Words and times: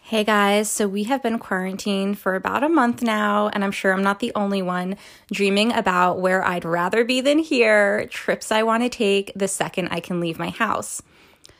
Hey 0.00 0.24
guys, 0.24 0.70
so 0.70 0.88
we 0.88 1.04
have 1.04 1.22
been 1.22 1.38
quarantined 1.38 2.18
for 2.18 2.34
about 2.34 2.62
a 2.62 2.70
month 2.70 3.02
now, 3.02 3.48
and 3.48 3.62
I'm 3.62 3.70
sure 3.70 3.92
I'm 3.92 4.02
not 4.02 4.20
the 4.20 4.32
only 4.34 4.62
one 4.62 4.96
dreaming 5.30 5.74
about 5.74 6.20
where 6.20 6.42
I'd 6.42 6.64
rather 6.64 7.04
be 7.04 7.20
than 7.20 7.38
here, 7.38 8.06
trips 8.06 8.50
I 8.50 8.62
want 8.62 8.82
to 8.84 8.88
take 8.88 9.30
the 9.36 9.48
second 9.48 9.88
I 9.88 10.00
can 10.00 10.20
leave 10.20 10.38
my 10.38 10.48
house. 10.48 11.02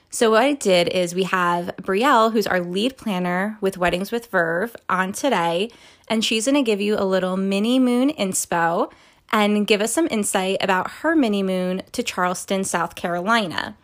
So, 0.09 0.31
what 0.31 0.43
I 0.43 0.55
did 0.55 0.89
is 0.89 1.15
we 1.15 1.25
have 1.25 1.75
Brielle, 1.83 2.33
who's 2.33 2.47
our 2.47 2.61
lead 2.61 2.97
planner 2.97 3.59
with 3.61 3.77
Weddings 3.77 4.11
with 4.11 4.31
Verve, 4.31 4.75
on 4.89 5.13
today, 5.13 5.71
and 6.09 6.25
she's 6.25 6.47
going 6.47 6.55
to 6.55 6.63
give 6.63 6.81
you 6.81 6.97
a 6.97 7.05
little 7.05 7.37
mini 7.37 7.79
moon 7.79 8.11
inspo 8.11 8.91
and 9.35 9.67
give 9.67 9.81
us 9.81 9.93
some 9.93 10.07
insight 10.13 10.59
about 10.61 10.91
her 10.91 11.17
mini 11.17 11.43
moon 11.43 11.83
to 11.91 12.05
Charleston, 12.05 12.63
South 12.63 12.95
Carolina. 12.95 13.77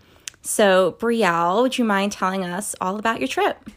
So, 0.42 0.92
Brielle, 0.92 1.62
would 1.62 1.76
you 1.76 1.84
mind 1.84 2.12
telling 2.12 2.44
us 2.44 2.76
all 2.80 2.98
about 2.98 3.18
your 3.18 3.28
trip? 3.28 3.68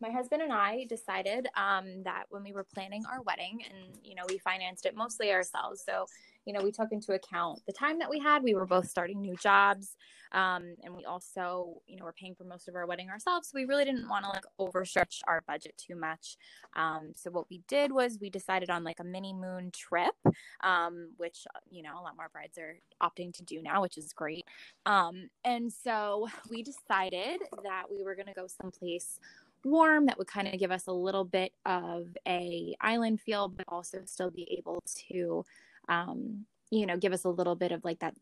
my 0.00 0.10
husband 0.10 0.40
and 0.40 0.50
I 0.52 0.86
decided 0.88 1.46
um, 1.56 2.02
that 2.04 2.24
when 2.30 2.42
we 2.42 2.52
were 2.52 2.64
planning 2.64 3.04
our 3.04 3.20
wedding, 3.20 3.62
and 3.68 3.98
you 4.02 4.14
know, 4.14 4.22
we 4.28 4.38
financed 4.38 4.86
it 4.86 4.96
mostly 4.96 5.30
ourselves. 5.30 5.82
So, 5.84 6.06
you 6.50 6.58
know, 6.58 6.64
we 6.64 6.72
took 6.72 6.90
into 6.90 7.12
account 7.12 7.62
the 7.64 7.72
time 7.72 8.00
that 8.00 8.10
we 8.10 8.18
had. 8.18 8.42
We 8.42 8.54
were 8.54 8.66
both 8.66 8.90
starting 8.90 9.20
new 9.20 9.36
jobs, 9.36 9.96
um, 10.32 10.74
and 10.82 10.96
we 10.96 11.04
also, 11.04 11.80
you 11.86 11.96
know, 11.96 12.04
were 12.04 12.12
paying 12.12 12.34
for 12.34 12.42
most 12.42 12.66
of 12.66 12.74
our 12.74 12.88
wedding 12.88 13.08
ourselves. 13.08 13.46
So 13.46 13.52
we 13.54 13.66
really 13.66 13.84
didn't 13.84 14.08
want 14.08 14.24
to 14.24 14.30
like 14.30 14.42
overstretch 14.58 15.20
our 15.28 15.44
budget 15.46 15.74
too 15.78 15.94
much. 15.94 16.36
Um, 16.74 17.12
so 17.14 17.30
what 17.30 17.48
we 17.50 17.62
did 17.68 17.92
was 17.92 18.18
we 18.20 18.30
decided 18.30 18.68
on 18.68 18.82
like 18.82 18.98
a 18.98 19.04
mini 19.04 19.32
moon 19.32 19.70
trip, 19.70 20.16
um, 20.64 21.10
which 21.18 21.46
you 21.70 21.84
know 21.84 21.92
a 21.92 22.02
lot 22.02 22.16
more 22.16 22.28
brides 22.32 22.58
are 22.58 22.76
opting 23.00 23.32
to 23.34 23.44
do 23.44 23.62
now, 23.62 23.80
which 23.80 23.96
is 23.96 24.12
great. 24.12 24.44
Um, 24.86 25.30
and 25.44 25.72
so 25.72 26.26
we 26.50 26.64
decided 26.64 27.42
that 27.62 27.84
we 27.88 28.02
were 28.02 28.16
going 28.16 28.26
to 28.26 28.34
go 28.34 28.48
someplace 28.48 29.20
warm 29.64 30.06
that 30.06 30.18
would 30.18 30.26
kind 30.26 30.48
of 30.48 30.58
give 30.58 30.72
us 30.72 30.88
a 30.88 30.92
little 30.92 31.24
bit 31.24 31.52
of 31.64 32.08
a 32.26 32.74
island 32.80 33.20
feel 33.20 33.46
but 33.46 33.66
also 33.68 33.98
still 34.06 34.30
be 34.30 34.48
able 34.58 34.82
to 34.86 35.44
um, 35.90 36.46
you 36.70 36.86
know 36.86 36.96
give 36.96 37.12
us 37.12 37.24
a 37.24 37.28
little 37.28 37.56
bit 37.56 37.72
of 37.72 37.84
like 37.84 37.98
that 37.98 38.14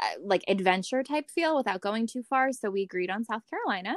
uh, 0.00 0.20
like 0.22 0.44
adventure 0.48 1.02
type 1.02 1.30
feel 1.30 1.56
without 1.56 1.80
going 1.80 2.06
too 2.06 2.22
far. 2.22 2.52
So 2.52 2.70
we 2.70 2.82
agreed 2.82 3.10
on 3.10 3.24
south 3.24 3.42
carolina. 3.48 3.96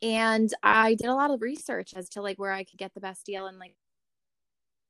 And 0.00 0.54
i 0.62 0.94
did 0.94 1.08
a 1.08 1.14
lot 1.14 1.32
of 1.32 1.42
research 1.42 1.94
as 1.96 2.08
to 2.10 2.22
like 2.22 2.38
where 2.38 2.52
i 2.52 2.64
could 2.64 2.78
get 2.78 2.94
the 2.94 3.00
best 3.00 3.26
deal 3.26 3.46
and 3.46 3.58
like 3.58 3.74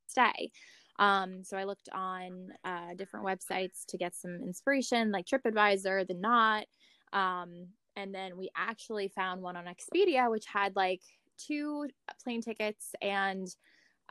stay. 0.06 0.50
Um, 0.98 1.42
so 1.42 1.56
i 1.56 1.64
looked 1.64 1.88
on 1.92 2.48
uh, 2.64 2.94
different 2.96 3.24
websites 3.24 3.86
to 3.88 3.96
get 3.96 4.14
some 4.14 4.40
inspiration 4.42 5.10
like 5.10 5.26
tripadvisor 5.26 6.06
the 6.06 6.14
knot 6.14 6.66
um, 7.12 7.68
and 7.96 8.14
then 8.14 8.36
we 8.36 8.50
actually 8.56 9.08
found 9.08 9.40
one 9.40 9.56
on 9.56 9.64
Expedia 9.64 10.30
which 10.30 10.44
had 10.46 10.76
like 10.76 11.00
two 11.38 11.88
plane 12.22 12.42
tickets 12.42 12.92
and 13.00 13.48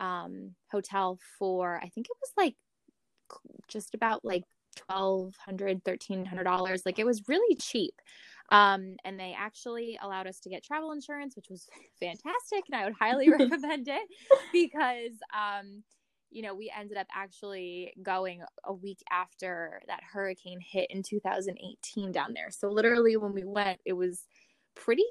um, 0.00 0.54
hotel 0.72 1.18
for 1.38 1.76
I 1.76 1.88
think 1.88 2.08
it 2.08 2.16
was 2.20 2.32
like 2.36 2.56
just 3.68 3.94
about 3.94 4.24
like 4.24 4.44
twelve 4.76 5.34
hundred, 5.44 5.84
thirteen 5.84 6.24
hundred 6.24 6.44
dollars. 6.44 6.82
Like 6.84 6.98
it 6.98 7.06
was 7.06 7.28
really 7.28 7.56
cheap. 7.56 7.94
Um, 8.52 8.96
and 9.04 9.18
they 9.18 9.34
actually 9.38 9.96
allowed 10.02 10.26
us 10.26 10.40
to 10.40 10.50
get 10.50 10.64
travel 10.64 10.90
insurance, 10.90 11.36
which 11.36 11.48
was 11.48 11.68
fantastic, 12.00 12.64
and 12.66 12.74
I 12.74 12.84
would 12.84 12.94
highly 12.98 13.30
recommend 13.30 13.88
it 13.88 14.08
because 14.52 15.12
um, 15.32 15.84
you 16.30 16.42
know, 16.42 16.54
we 16.54 16.72
ended 16.76 16.96
up 16.96 17.08
actually 17.14 17.92
going 18.02 18.42
a 18.64 18.72
week 18.72 19.02
after 19.10 19.82
that 19.88 20.00
hurricane 20.12 20.60
hit 20.60 20.90
in 20.90 21.02
2018 21.02 22.12
down 22.12 22.32
there. 22.34 22.50
So 22.50 22.68
literally 22.68 23.16
when 23.16 23.32
we 23.34 23.44
went, 23.44 23.80
it 23.84 23.94
was 23.94 24.26
pretty 24.76 25.02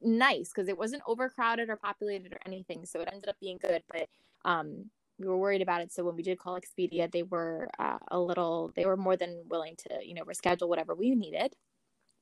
nice 0.00 0.50
because 0.54 0.68
it 0.68 0.78
wasn't 0.78 1.02
overcrowded 1.06 1.68
or 1.68 1.76
populated 1.76 2.32
or 2.32 2.38
anything. 2.46 2.86
So 2.86 3.00
it 3.00 3.08
ended 3.12 3.28
up 3.28 3.36
being 3.40 3.58
good, 3.60 3.82
but 3.92 4.08
um 4.44 4.90
we 5.18 5.26
were 5.26 5.36
worried 5.36 5.62
about 5.62 5.82
it. 5.82 5.92
So 5.92 6.04
when 6.04 6.16
we 6.16 6.22
did 6.22 6.38
call 6.38 6.58
Expedia, 6.58 7.10
they 7.10 7.22
were 7.22 7.68
uh, 7.78 7.98
a 8.08 8.18
little, 8.18 8.72
they 8.74 8.86
were 8.86 8.96
more 8.96 9.16
than 9.16 9.42
willing 9.48 9.76
to, 9.88 9.98
you 10.04 10.14
know, 10.14 10.24
reschedule 10.24 10.68
whatever 10.68 10.94
we 10.94 11.14
needed. 11.14 11.54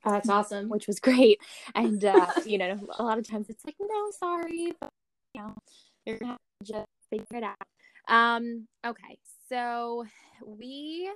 Oh, 0.05 0.13
that's 0.13 0.29
awesome. 0.29 0.69
Which 0.69 0.87
was 0.87 1.01
great. 1.01 1.41
And, 1.75 2.05
uh, 2.05 2.27
you 2.47 2.59
know, 2.59 2.79
a 2.99 3.03
lot 3.03 3.19
of 3.19 3.29
times 3.29 3.51
it's 3.51 3.65
like, 3.65 3.77
no, 3.81 4.11
sorry, 4.19 4.73
but, 4.81 4.91
you 5.35 5.43
know, 5.43 5.55
you're 6.05 6.19
going 6.19 6.29
to 6.29 6.33
have 6.33 6.67
to 6.67 6.73
just 6.73 6.89
figure 7.11 7.39
it 7.39 7.45
out. 7.45 7.57
Um, 8.09 8.69
okay, 8.85 9.19
so 9.49 10.07
we 10.45 11.11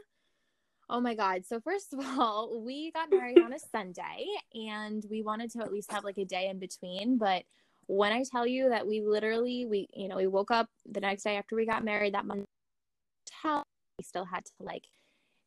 Oh 0.92 1.00
my 1.00 1.14
God. 1.14 1.46
So, 1.46 1.60
first 1.60 1.94
of 1.94 2.00
all, 2.18 2.60
we 2.64 2.90
got 2.90 3.10
married 3.10 3.38
on 3.38 3.52
a 3.52 3.58
Sunday 3.58 4.26
and 4.52 5.04
we 5.08 5.22
wanted 5.22 5.52
to 5.52 5.60
at 5.60 5.72
least 5.72 5.92
have 5.92 6.02
like 6.02 6.18
a 6.18 6.24
day 6.24 6.48
in 6.48 6.58
between. 6.58 7.16
But 7.16 7.44
when 7.90 8.12
I 8.12 8.22
tell 8.22 8.46
you 8.46 8.68
that 8.68 8.86
we 8.86 9.00
literally, 9.00 9.66
we, 9.66 9.88
you 9.92 10.06
know, 10.06 10.16
we 10.16 10.28
woke 10.28 10.52
up 10.52 10.68
the 10.88 11.00
next 11.00 11.24
day 11.24 11.36
after 11.36 11.56
we 11.56 11.66
got 11.66 11.84
married 11.84 12.14
that 12.14 12.24
Monday, 12.24 12.46
we 13.44 14.04
still 14.04 14.24
had 14.24 14.44
to 14.44 14.52
like, 14.60 14.84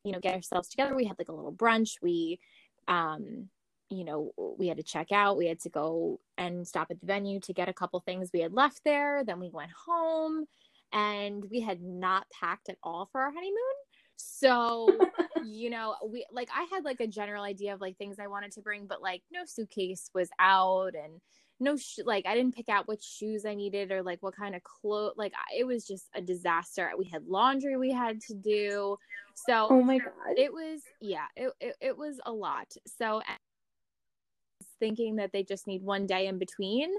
you 0.04 0.12
know, 0.12 0.20
get 0.20 0.34
ourselves 0.34 0.68
together. 0.68 0.94
We 0.94 1.06
had 1.06 1.18
like 1.18 1.30
a 1.30 1.32
little 1.32 1.54
brunch. 1.54 1.92
We, 2.02 2.38
um, 2.86 3.48
you 3.88 4.04
know, 4.04 4.32
we 4.58 4.68
had 4.68 4.76
to 4.76 4.82
check 4.82 5.10
out. 5.10 5.38
We 5.38 5.46
had 5.46 5.60
to 5.60 5.70
go 5.70 6.20
and 6.36 6.68
stop 6.68 6.88
at 6.90 7.00
the 7.00 7.06
venue 7.06 7.40
to 7.40 7.54
get 7.54 7.70
a 7.70 7.72
couple 7.72 7.98
things 8.00 8.28
we 8.30 8.40
had 8.40 8.52
left 8.52 8.82
there. 8.84 9.24
Then 9.24 9.40
we 9.40 9.48
went 9.48 9.70
home 9.86 10.44
and 10.92 11.46
we 11.50 11.62
had 11.62 11.80
not 11.80 12.26
packed 12.30 12.68
at 12.68 12.76
all 12.82 13.08
for 13.10 13.22
our 13.22 13.32
honeymoon. 13.32 13.54
So, 14.16 14.86
you 15.46 15.70
know, 15.70 15.94
we 16.06 16.26
like 16.30 16.50
I 16.54 16.66
had 16.70 16.84
like 16.84 17.00
a 17.00 17.06
general 17.06 17.42
idea 17.42 17.72
of 17.72 17.80
like 17.80 17.96
things 17.96 18.18
I 18.18 18.26
wanted 18.26 18.52
to 18.52 18.60
bring, 18.60 18.86
but 18.86 19.00
like 19.00 19.22
no 19.32 19.44
suitcase 19.46 20.10
was 20.14 20.28
out 20.38 20.92
and 20.94 21.22
no 21.60 21.76
sh- 21.76 22.00
like 22.04 22.26
I 22.26 22.34
didn't 22.34 22.54
pick 22.54 22.68
out 22.68 22.88
which 22.88 23.02
shoes 23.02 23.44
I 23.44 23.54
needed 23.54 23.92
or 23.92 24.02
like 24.02 24.22
what 24.22 24.36
kind 24.36 24.54
of 24.54 24.62
clothes 24.62 25.14
like 25.16 25.32
it 25.56 25.64
was 25.66 25.86
just 25.86 26.06
a 26.14 26.20
disaster. 26.20 26.90
We 26.98 27.06
had 27.06 27.26
laundry 27.26 27.76
we 27.76 27.92
had 27.92 28.20
to 28.22 28.34
do. 28.34 28.96
So 29.34 29.68
Oh 29.70 29.82
my 29.82 29.98
god. 29.98 30.36
It 30.36 30.52
was 30.52 30.82
yeah, 31.00 31.26
it 31.36 31.52
it, 31.60 31.76
it 31.80 31.96
was 31.96 32.20
a 32.26 32.32
lot. 32.32 32.74
So 32.86 33.22
thinking 34.78 35.16
that 35.16 35.32
they 35.32 35.42
just 35.42 35.66
need 35.66 35.82
one 35.82 36.06
day 36.06 36.26
in 36.26 36.38
between, 36.38 36.90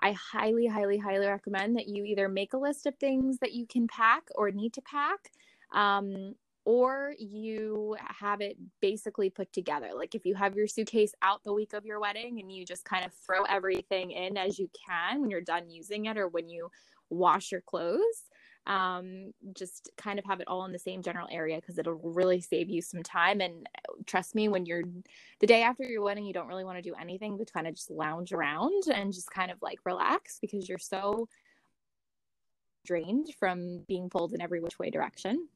I 0.00 0.12
highly, 0.12 0.66
highly, 0.66 0.98
highly 0.98 1.26
recommend 1.26 1.76
that 1.76 1.88
you 1.88 2.04
either 2.04 2.28
make 2.28 2.52
a 2.52 2.58
list 2.58 2.86
of 2.86 2.96
things 2.96 3.38
that 3.38 3.52
you 3.52 3.66
can 3.66 3.86
pack 3.88 4.28
or 4.34 4.50
need 4.50 4.72
to 4.74 4.82
pack. 4.82 5.30
Um, 5.72 6.34
or 6.64 7.14
you 7.18 7.96
have 8.00 8.40
it 8.40 8.56
basically 8.80 9.28
put 9.28 9.52
together. 9.52 9.90
Like 9.94 10.14
if 10.14 10.24
you 10.24 10.34
have 10.34 10.56
your 10.56 10.66
suitcase 10.66 11.12
out 11.20 11.44
the 11.44 11.52
week 11.52 11.74
of 11.74 11.84
your 11.84 12.00
wedding 12.00 12.40
and 12.40 12.50
you 12.50 12.64
just 12.64 12.84
kind 12.84 13.04
of 13.04 13.12
throw 13.26 13.44
everything 13.44 14.12
in 14.12 14.36
as 14.36 14.58
you 14.58 14.70
can 14.86 15.20
when 15.20 15.30
you're 15.30 15.42
done 15.42 15.68
using 15.68 16.06
it 16.06 16.16
or 16.16 16.28
when 16.28 16.48
you 16.48 16.70
wash 17.10 17.52
your 17.52 17.60
clothes, 17.60 18.00
um, 18.66 19.32
just 19.54 19.90
kind 19.98 20.18
of 20.18 20.24
have 20.24 20.40
it 20.40 20.48
all 20.48 20.64
in 20.64 20.72
the 20.72 20.78
same 20.78 21.02
general 21.02 21.28
area 21.30 21.56
because 21.56 21.76
it'll 21.76 22.00
really 22.02 22.40
save 22.40 22.70
you 22.70 22.80
some 22.80 23.02
time. 23.02 23.42
And 23.42 23.68
trust 24.06 24.34
me, 24.34 24.48
when 24.48 24.64
you're 24.64 24.84
the 25.40 25.46
day 25.46 25.62
after 25.62 25.84
your 25.84 26.02
wedding, 26.02 26.24
you 26.24 26.32
don't 26.32 26.48
really 26.48 26.64
want 26.64 26.78
to 26.78 26.82
do 26.82 26.94
anything 26.98 27.36
but 27.36 27.52
kind 27.52 27.66
of 27.66 27.74
just 27.74 27.90
lounge 27.90 28.32
around 28.32 28.84
and 28.92 29.12
just 29.12 29.30
kind 29.30 29.50
of 29.50 29.58
like 29.60 29.80
relax 29.84 30.38
because 30.40 30.66
you're 30.66 30.78
so 30.78 31.28
drained 32.86 33.28
from 33.38 33.84
being 33.86 34.08
pulled 34.08 34.32
in 34.32 34.40
every 34.40 34.60
which 34.60 34.78
way 34.78 34.88
direction. 34.88 35.48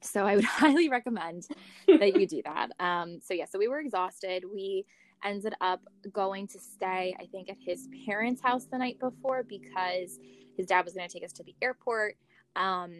So 0.00 0.26
I 0.26 0.36
would 0.36 0.44
highly 0.62 0.88
recommend 0.88 1.46
that 1.86 2.18
you 2.18 2.26
do 2.26 2.42
that. 2.44 2.68
Um, 2.78 3.20
so 3.22 3.34
yeah, 3.34 3.46
so 3.46 3.58
we 3.58 3.68
were 3.68 3.80
exhausted. 3.80 4.44
We 4.52 4.84
ended 5.24 5.54
up 5.60 5.80
going 6.12 6.46
to 6.48 6.58
stay, 6.58 7.16
I 7.18 7.26
think, 7.26 7.48
at 7.48 7.56
his 7.58 7.88
parents' 8.06 8.42
house 8.42 8.66
the 8.66 8.78
night 8.78 8.98
before 9.00 9.42
because 9.42 10.18
his 10.56 10.66
dad 10.66 10.84
was 10.84 10.94
going 10.94 11.08
to 11.08 11.12
take 11.12 11.24
us 11.24 11.32
to 11.32 11.42
the 11.42 11.54
airport 11.62 12.16
um, 12.56 12.92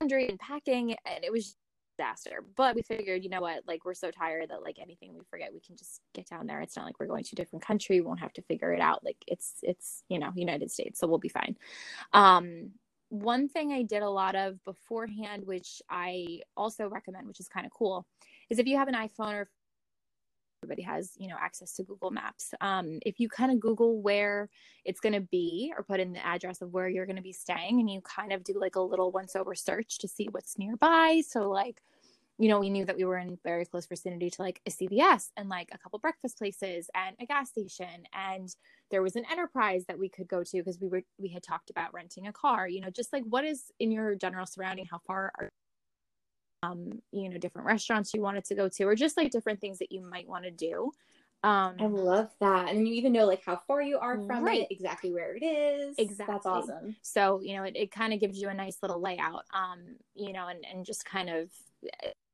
laundry 0.00 0.28
and 0.28 0.38
packing, 0.38 0.96
and 1.06 1.24
it 1.24 1.32
was 1.32 1.56
disaster. 2.00 2.44
But 2.56 2.74
we 2.74 2.82
figured, 2.82 3.22
you 3.22 3.30
know 3.30 3.40
what, 3.40 3.62
like 3.66 3.84
we're 3.84 3.94
so 3.94 4.10
tired 4.10 4.50
that 4.50 4.62
like 4.62 4.78
anything 4.80 5.12
we 5.14 5.20
forget, 5.30 5.52
we 5.52 5.60
can 5.60 5.76
just 5.76 6.00
get 6.14 6.28
down 6.28 6.46
there. 6.46 6.60
It's 6.60 6.76
not 6.76 6.86
like 6.86 6.98
we're 6.98 7.06
going 7.06 7.24
to 7.24 7.30
a 7.32 7.36
different 7.36 7.64
country. 7.64 8.00
We 8.00 8.06
won't 8.06 8.20
have 8.20 8.32
to 8.34 8.42
figure 8.42 8.72
it 8.72 8.80
out. 8.80 9.04
Like 9.04 9.16
it's 9.26 9.56
it's 9.62 10.02
you 10.08 10.18
know 10.18 10.30
United 10.34 10.70
States, 10.70 10.98
so 10.98 11.06
we'll 11.06 11.18
be 11.18 11.28
fine. 11.28 11.56
Um, 12.12 12.70
one 13.10 13.48
thing 13.48 13.72
I 13.72 13.82
did 13.82 14.02
a 14.02 14.08
lot 14.08 14.34
of 14.34 14.64
beforehand, 14.64 15.46
which 15.46 15.82
I 15.90 16.40
also 16.56 16.88
recommend, 16.88 17.26
which 17.26 17.40
is 17.40 17.48
kind 17.48 17.66
of 17.66 17.72
cool, 17.72 18.06
is 18.48 18.58
if 18.58 18.66
you 18.66 18.76
have 18.76 18.88
an 18.88 18.94
iPhone 18.94 19.34
or 19.34 19.48
everybody 20.62 20.82
has 20.82 21.12
you 21.16 21.26
know 21.26 21.36
access 21.40 21.72
to 21.72 21.82
google 21.82 22.10
maps 22.10 22.52
um, 22.60 22.98
if 23.06 23.18
you 23.18 23.30
kind 23.30 23.50
of 23.50 23.58
google 23.58 24.02
where 24.02 24.48
it's 24.84 25.00
going 25.00 25.14
to 25.14 25.20
be 25.20 25.72
or 25.74 25.82
put 25.82 26.00
in 26.00 26.12
the 26.12 26.26
address 26.26 26.60
of 26.60 26.70
where 26.72 26.86
you're 26.86 27.06
going 27.06 27.16
to 27.16 27.22
be 27.22 27.32
staying 27.32 27.80
and 27.80 27.90
you 27.90 28.00
kind 28.02 28.30
of 28.30 28.44
do 28.44 28.52
like 28.58 28.76
a 28.76 28.80
little 28.80 29.10
once 29.10 29.34
over 29.34 29.54
search 29.54 29.98
to 29.98 30.06
see 30.06 30.28
what's 30.30 30.58
nearby. 30.58 31.22
So 31.26 31.48
like 31.48 31.82
you 32.38 32.48
know 32.48 32.60
we 32.60 32.70
knew 32.70 32.84
that 32.84 32.96
we 32.96 33.04
were 33.04 33.18
in 33.18 33.38
very 33.42 33.64
close 33.64 33.86
vicinity 33.86 34.30
to 34.30 34.42
like 34.42 34.60
a 34.66 34.70
cvs 34.70 35.30
and 35.36 35.48
like 35.48 35.68
a 35.72 35.78
couple 35.78 35.98
breakfast 35.98 36.38
places 36.38 36.88
and 36.94 37.16
a 37.20 37.26
gas 37.26 37.50
station 37.50 38.06
and 38.14 38.54
there 38.90 39.02
was 39.02 39.16
an 39.16 39.24
enterprise 39.30 39.84
that 39.86 39.98
we 39.98 40.08
could 40.08 40.28
go 40.28 40.42
to 40.42 40.58
because 40.58 40.78
we 40.80 40.88
were 40.88 41.02
we 41.18 41.28
had 41.28 41.42
talked 41.42 41.70
about 41.70 41.92
renting 41.94 42.26
a 42.26 42.32
car 42.32 42.68
you 42.68 42.80
know 42.80 42.90
just 42.90 43.12
like 43.12 43.22
what 43.24 43.44
is 43.44 43.72
in 43.78 43.90
your 43.90 44.14
general 44.14 44.46
surrounding 44.46 44.86
how 44.90 44.98
far 44.98 45.32
are 45.38 45.48
um 46.62 47.00
you 47.12 47.28
know 47.28 47.38
different 47.38 47.66
restaurants 47.66 48.12
you 48.12 48.20
wanted 48.20 48.44
to 48.44 48.54
go 48.54 48.68
to 48.68 48.84
or 48.84 48.94
just 48.94 49.16
like 49.16 49.30
different 49.30 49.60
things 49.60 49.78
that 49.78 49.90
you 49.90 50.00
might 50.02 50.28
want 50.28 50.44
to 50.44 50.50
do 50.50 50.90
um 51.42 51.74
i 51.80 51.86
love 51.86 52.28
that 52.40 52.68
and 52.68 52.86
you 52.86 52.94
even 52.94 53.12
know 53.12 53.24
like 53.24 53.42
how 53.44 53.58
far 53.66 53.80
you 53.80 53.98
are 53.98 54.20
from 54.26 54.44
right. 54.44 54.62
it 54.62 54.68
exactly 54.70 55.10
where 55.10 55.34
it 55.34 55.42
is. 55.42 55.94
Exactly. 55.96 56.34
that's 56.34 56.46
awesome. 56.46 56.96
So 57.00 57.40
you 57.42 57.56
know 57.56 57.62
it, 57.62 57.76
it 57.76 57.90
kind 57.90 58.12
of 58.12 58.20
gives 58.20 58.38
you 58.38 58.50
a 58.50 58.54
nice 58.54 58.78
little 58.82 59.00
layout 59.00 59.44
um 59.54 59.78
you 60.14 60.34
know 60.34 60.48
and 60.48 60.66
and 60.70 60.84
just 60.84 61.06
kind 61.06 61.30
of 61.30 61.50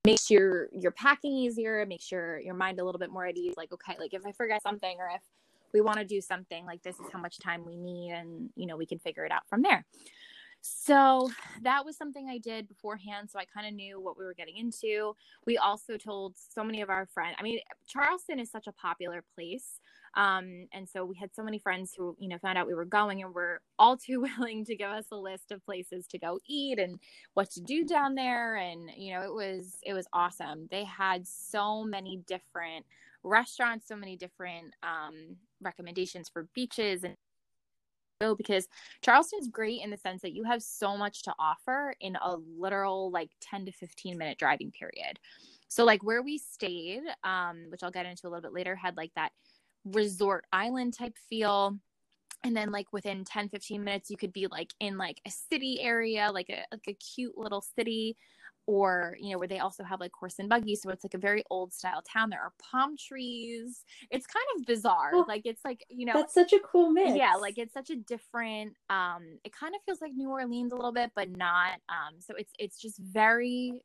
makes 0.05 0.29
your 0.29 0.69
your 0.73 0.91
packing 0.91 1.33
easier 1.33 1.81
it 1.81 1.89
makes 1.89 2.11
your 2.11 2.41
your 2.41 2.55
mind 2.55 2.81
a 2.81 2.85
little 2.85 2.99
bit 2.99 3.11
more 3.11 3.27
at 3.27 3.37
ease 3.37 3.55
like 3.57 3.73
okay 3.73 3.95
like 3.99 4.13
if 4.13 4.27
i 4.27 4.33
forget 4.33 4.63
something 4.63 4.97
or 4.99 5.09
if 5.15 5.23
we 5.73 5.81
want 5.81 5.99
to 5.99 6.05
do 6.05 6.21
something 6.21 6.65
like 6.67 6.83
this 6.83 6.97
is 6.97 7.07
how 7.13 7.19
much 7.19 7.39
time 7.39 7.65
we 7.65 7.77
need 7.77 8.13
and 8.13 8.51
you 8.57 8.67
know 8.67 8.77
we 8.77 8.87
can 8.87 8.99
figure 8.99 9.25
it 9.25 9.33
out 9.33 9.43
from 9.49 9.63
there 9.63 9.85
so 10.67 11.31
that 11.63 11.85
was 11.85 11.97
something 11.97 12.29
I 12.29 12.39
did 12.39 12.69
beforehand. 12.69 13.31
So 13.31 13.39
I 13.39 13.45
kind 13.45 13.67
of 13.67 13.75
knew 13.75 14.01
what 14.01 14.19
we 14.19 14.25
were 14.25 14.35
getting 14.35 14.57
into. 14.57 15.15
We 15.47 15.59
also 15.59 15.97
told 15.97 16.35
so 16.37 16.65
many 16.65 16.83
of 16.83 16.91
our 16.91 17.07
friends, 17.07 17.37
I 17.39 17.43
mean, 17.43 17.61
Charleston 17.87 18.41
is 18.41 18.51
such 18.51 18.67
a 18.67 18.73
popular 18.73 19.23
place. 19.35 19.81
Um, 20.17 20.67
and 20.73 20.89
so 20.89 21.05
we 21.05 21.15
had 21.17 21.35
so 21.35 21.43
many 21.43 21.59
friends 21.59 21.93
who, 21.97 22.17
you 22.19 22.29
know, 22.29 22.39
found 22.39 22.59
out 22.59 22.67
we 22.67 22.75
were 22.75 22.87
going 22.87 23.23
and 23.23 23.35
were 23.35 23.61
all 23.79 23.97
too 23.97 24.21
willing 24.39 24.65
to 24.65 24.77
give 24.77 24.91
us 24.91 25.07
a 25.13 25.17
list 25.17 25.53
of 25.53 25.65
places 25.65 26.07
to 26.09 26.19
go 26.19 26.41
eat 26.47 26.79
and 26.79 26.99
what 27.35 27.51
to 27.53 27.61
do 27.61 27.85
down 27.85 28.15
there. 28.15 28.57
And, 28.57 28.91
you 28.97 29.15
know, 29.15 29.23
it 29.23 29.33
was, 29.33 29.79
it 29.85 29.93
was 29.93 30.07
awesome. 30.13 30.69
They 30.71 30.85
had 30.85 31.27
so 31.29 31.85
many 31.85 32.23
different 32.27 32.87
restaurants, 33.23 33.87
so 33.87 33.97
many 33.97 34.17
different, 34.17 34.73
um, 34.83 35.37
recommendations 35.61 36.29
for 36.29 36.49
beaches 36.55 37.05
and 37.05 37.15
go 38.21 38.35
because 38.35 38.67
Charleston's 39.03 39.49
great 39.49 39.83
in 39.83 39.91
the 39.91 39.97
sense 39.97 40.23
that 40.23 40.33
you 40.33 40.45
have 40.45 40.63
so 40.63 40.97
much 40.97 41.23
to 41.23 41.35
offer 41.39 41.95
in 42.01 42.17
a 42.17 42.37
literal 42.59 43.11
like 43.11 43.31
10 43.41 43.67
to 43.67 43.73
15 43.73 44.17
minute 44.17 44.39
driving 44.39 44.71
period. 44.71 45.19
So 45.69 45.85
like 45.85 46.03
where 46.03 46.23
we 46.23 46.39
stayed, 46.39 47.03
um, 47.25 47.67
which 47.69 47.83
I'll 47.83 47.91
get 47.91 48.07
into 48.07 48.27
a 48.27 48.29
little 48.29 48.43
bit 48.43 48.55
later, 48.55 48.75
had 48.75 48.97
like 48.97 49.13
that 49.17 49.33
resort 49.85 50.45
island 50.53 50.95
type 50.95 51.17
feel. 51.29 51.79
And 52.45 52.57
then 52.57 52.71
like 52.71 52.93
within 52.93 53.25
10, 53.25 53.49
15 53.49 53.83
minutes, 53.83 54.11
you 54.11 54.17
could 54.17 54.33
be 54.33 54.47
like 54.47 54.73
in 54.79 54.97
like 54.97 55.21
a 55.27 55.31
city 55.31 55.81
area, 55.81 56.31
like 56.33 56.49
a 56.49 56.63
like 56.73 56.85
a 56.87 56.95
cute 56.95 57.37
little 57.37 57.61
city 57.61 58.17
or 58.67 59.17
you 59.21 59.33
know 59.33 59.39
where 59.39 59.49
they 59.49 59.59
also 59.61 59.85
have 59.85 60.01
like 60.01 60.13
horse 60.19 60.39
and 60.39 60.49
buggy 60.49 60.75
so 60.75 60.91
it's 60.91 61.05
like 61.05 61.15
a 61.15 61.19
very 61.19 61.45
old 61.51 61.73
style 61.73 62.03
town. 62.03 62.31
There 62.31 62.41
are 62.41 62.53
palm 62.59 62.97
trees. 62.97 63.85
It's 64.11 64.27
kind 64.27 64.45
of 64.57 64.67
bizarre. 64.67 65.13
Oh, 65.15 65.25
like 65.29 65.43
it's 65.45 65.65
like 65.65 65.85
you 65.89 66.07
know 66.07 66.15
that's 66.15 66.35
such 66.35 66.53
a 66.53 66.59
cool 66.61 66.91
mix. 66.91 67.17
yeah 67.17 67.35
like 67.35 67.59
it's 67.59 67.75
such 67.75 67.91
a 67.91 67.97
different 67.97 68.75
um 68.91 69.39
it 69.45 69.53
kind 69.53 69.75
of 69.75 69.81
feels 69.85 70.01
like 70.01 70.13
new 70.15 70.31
orleans 70.31 70.73
a 70.73 70.77
little 70.77 70.93
bit 70.93 71.13
but 71.15 71.31
not 71.31 71.75
um 71.89 72.15
so 72.19 72.35
it's 72.37 72.53
it's 72.59 72.81
just 72.81 72.99
very 72.99 73.81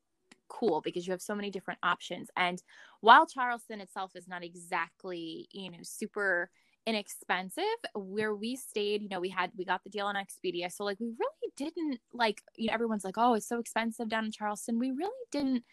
cool 0.50 0.81
because 0.81 1.07
you 1.07 1.12
have 1.12 1.22
so 1.22 1.34
many 1.34 1.50
different 1.50 1.80
options. 1.81 2.30
And 2.36 2.62
while 3.01 3.25
charleston 3.25 3.81
itself 3.81 4.12
is 4.16 4.27
not 4.27 4.44
exactly 4.44 5.48
you 5.51 5.72
know 5.72 5.77
super 5.84 6.50
inexpensive 6.88 7.63
where 7.94 8.33
we 8.33 8.56
stayed 8.56 9.04
you 9.04 9.10
know 9.10 9.19
we 9.19 9.30
had 9.30 9.51
we 9.56 9.63
got 9.63 9.83
the 9.83 9.89
deal 9.89 10.07
on 10.07 10.16
expedia. 10.16 10.72
So 10.72 10.83
like 10.83 11.00
we 11.00 11.07
really 11.07 11.54
didn't 11.56 12.00
like 12.13 12.42
you 12.56 12.68
know 12.68 12.74
everyone's 12.74 13.06
like 13.06 13.18
oh 13.18 13.36
it's 13.36 13.48
so 13.48 13.60
expensive 13.60 14.10
down 14.10 14.25
in 14.25 14.31
charleston. 14.31 14.80
We 14.80 14.92
really 14.92 15.12
didn't 15.31 15.63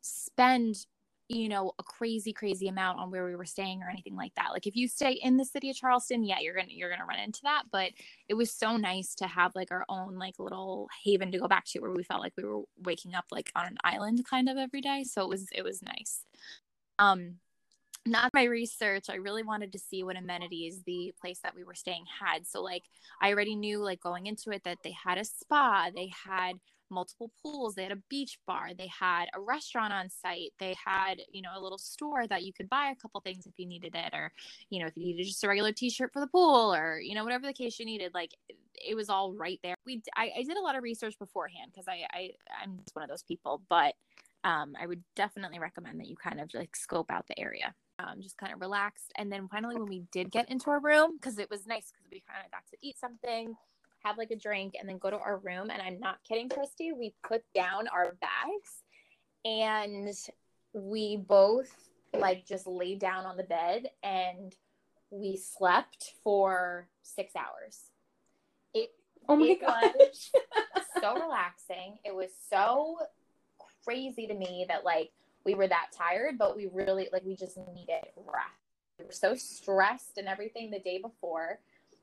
spend 0.00 0.86
you 1.28 1.48
know 1.48 1.72
a 1.78 1.84
crazy 1.84 2.32
crazy 2.32 2.66
amount 2.66 2.98
on 2.98 3.10
where 3.12 3.24
we 3.24 3.36
were 3.36 3.44
staying 3.44 3.82
or 3.82 3.88
anything 3.88 4.16
like 4.16 4.34
that. 4.34 4.50
Like 4.52 4.66
if 4.66 4.74
you 4.74 4.88
stay 4.88 5.12
in 5.12 5.36
the 5.36 5.44
city 5.44 5.70
of 5.70 5.76
charleston 5.76 6.24
yeah 6.24 6.40
you're 6.40 6.54
gonna 6.54 6.68
you're 6.70 6.90
gonna 6.90 7.06
run 7.06 7.20
into 7.20 7.40
that 7.44 7.64
but 7.70 7.92
it 8.28 8.34
was 8.34 8.52
so 8.52 8.76
nice 8.76 9.14
to 9.16 9.28
have 9.28 9.54
like 9.54 9.70
our 9.70 9.84
own 9.88 10.18
like 10.18 10.34
little 10.40 10.88
haven 11.04 11.30
to 11.30 11.38
go 11.38 11.46
back 11.46 11.64
to 11.66 11.78
where 11.78 11.92
we 11.92 12.02
felt 12.02 12.22
like 12.22 12.32
we 12.36 12.42
were 12.44 12.62
waking 12.82 13.14
up 13.14 13.26
like 13.30 13.52
on 13.54 13.66
an 13.66 13.78
island 13.84 14.24
kind 14.28 14.48
of 14.48 14.56
every 14.56 14.80
day. 14.80 15.04
So 15.04 15.22
it 15.22 15.28
was 15.28 15.46
it 15.52 15.62
was 15.62 15.80
nice. 15.80 16.24
Um 16.98 17.36
not 18.06 18.32
my 18.32 18.44
research 18.44 19.06
i 19.10 19.14
really 19.14 19.42
wanted 19.42 19.72
to 19.72 19.78
see 19.78 20.02
what 20.02 20.16
amenities 20.16 20.82
the 20.86 21.12
place 21.20 21.40
that 21.42 21.54
we 21.54 21.64
were 21.64 21.74
staying 21.74 22.04
had. 22.20 22.46
So 22.46 22.62
like 22.62 22.84
i 23.20 23.30
already 23.30 23.56
knew 23.56 23.78
like 23.78 24.00
going 24.00 24.26
into 24.26 24.50
it 24.50 24.64
that 24.64 24.78
they 24.82 24.92
had 24.92 25.18
a 25.18 25.24
spa 25.24 25.90
they 25.94 26.10
had 26.26 26.58
multiple 26.90 27.30
pools 27.42 27.74
they 27.74 27.84
had 27.84 27.92
a 27.92 28.02
beach 28.08 28.38
bar 28.46 28.70
they 28.76 28.88
had 28.88 29.26
a 29.34 29.40
restaurant 29.40 29.92
on 29.92 30.10
site 30.10 30.52
they 30.58 30.74
had 30.84 31.20
you 31.30 31.40
know 31.40 31.50
a 31.56 31.60
little 31.60 31.78
store 31.78 32.26
that 32.26 32.42
you 32.42 32.52
could 32.52 32.68
buy 32.68 32.90
a 32.90 32.96
couple 32.96 33.20
things 33.20 33.46
if 33.46 33.52
you 33.58 33.66
needed 33.66 33.94
it 33.94 34.12
or 34.12 34.32
you 34.70 34.80
know 34.80 34.86
if 34.86 34.96
you 34.96 35.04
needed 35.04 35.24
just 35.24 35.44
a 35.44 35.48
regular 35.48 35.72
t-shirt 35.72 36.12
for 36.12 36.20
the 36.20 36.26
pool 36.26 36.74
or 36.74 37.00
you 37.00 37.14
know 37.14 37.22
whatever 37.22 37.46
the 37.46 37.52
case 37.52 37.78
you 37.78 37.86
needed 37.86 38.12
like 38.12 38.32
it 38.82 38.94
was 38.94 39.10
all 39.10 39.32
right 39.34 39.60
there. 39.62 39.74
We 39.86 40.02
i, 40.16 40.30
I 40.38 40.42
did 40.42 40.56
a 40.56 40.62
lot 40.62 40.76
of 40.76 40.82
research 40.82 41.18
beforehand 41.18 41.70
because 41.72 41.86
I, 41.86 42.06
I 42.12 42.30
i'm 42.62 42.78
just 42.78 42.94
one 42.94 43.04
of 43.04 43.08
those 43.08 43.22
people 43.22 43.62
but 43.68 43.94
um, 44.42 44.72
I 44.80 44.86
would 44.86 45.02
definitely 45.16 45.58
recommend 45.58 46.00
that 46.00 46.06
you 46.06 46.16
kind 46.16 46.40
of 46.40 46.48
like 46.54 46.74
scope 46.74 47.10
out 47.10 47.26
the 47.26 47.38
area 47.38 47.74
um, 48.00 48.20
just 48.20 48.38
kind 48.38 48.52
of 48.52 48.60
relaxed. 48.60 49.12
And 49.16 49.30
then 49.30 49.48
finally, 49.48 49.76
when 49.76 49.86
we 49.86 50.02
did 50.12 50.30
get 50.30 50.48
into 50.50 50.70
our 50.70 50.80
room, 50.80 51.16
because 51.16 51.38
it 51.38 51.50
was 51.50 51.66
nice 51.66 51.90
because 51.90 52.10
we 52.10 52.22
kind 52.26 52.44
of 52.44 52.50
got 52.50 52.62
to 52.70 52.76
eat 52.82 52.98
something, 52.98 53.54
have 54.04 54.18
like 54.18 54.30
a 54.30 54.36
drink, 54.36 54.74
and 54.78 54.88
then 54.88 54.98
go 54.98 55.10
to 55.10 55.18
our 55.18 55.38
room. 55.38 55.70
And 55.70 55.82
I'm 55.82 56.00
not 56.00 56.18
kidding, 56.26 56.48
Christy, 56.48 56.92
we 56.92 57.14
put 57.26 57.42
down 57.54 57.88
our 57.88 58.16
bags 58.20 58.82
and 59.44 60.14
we 60.72 61.16
both 61.16 61.72
like 62.12 62.46
just 62.46 62.66
laid 62.66 62.98
down 62.98 63.24
on 63.24 63.36
the 63.36 63.42
bed 63.42 63.86
and 64.02 64.54
we 65.10 65.36
slept 65.36 66.14
for 66.22 66.88
six 67.02 67.34
hours. 67.36 67.90
It, 68.74 68.90
oh 69.28 69.36
my 69.36 69.46
it 69.46 69.60
gosh. 69.60 69.90
was 70.74 70.84
so 71.00 71.14
relaxing. 71.20 71.98
It 72.04 72.14
was 72.14 72.30
so 72.48 72.98
crazy 73.84 74.26
to 74.26 74.34
me 74.34 74.66
that 74.68 74.84
like 74.84 75.10
we 75.44 75.54
were 75.54 75.68
that 75.68 75.88
tired, 75.96 76.38
but 76.38 76.56
we 76.56 76.68
really 76.72 77.08
like 77.12 77.24
we 77.24 77.36
just 77.36 77.56
needed 77.74 78.04
rest. 78.16 78.54
We 78.98 79.06
were 79.06 79.12
so 79.12 79.34
stressed 79.34 80.18
and 80.18 80.28
everything 80.28 80.70
the 80.70 80.80
day 80.80 80.98
before 80.98 81.60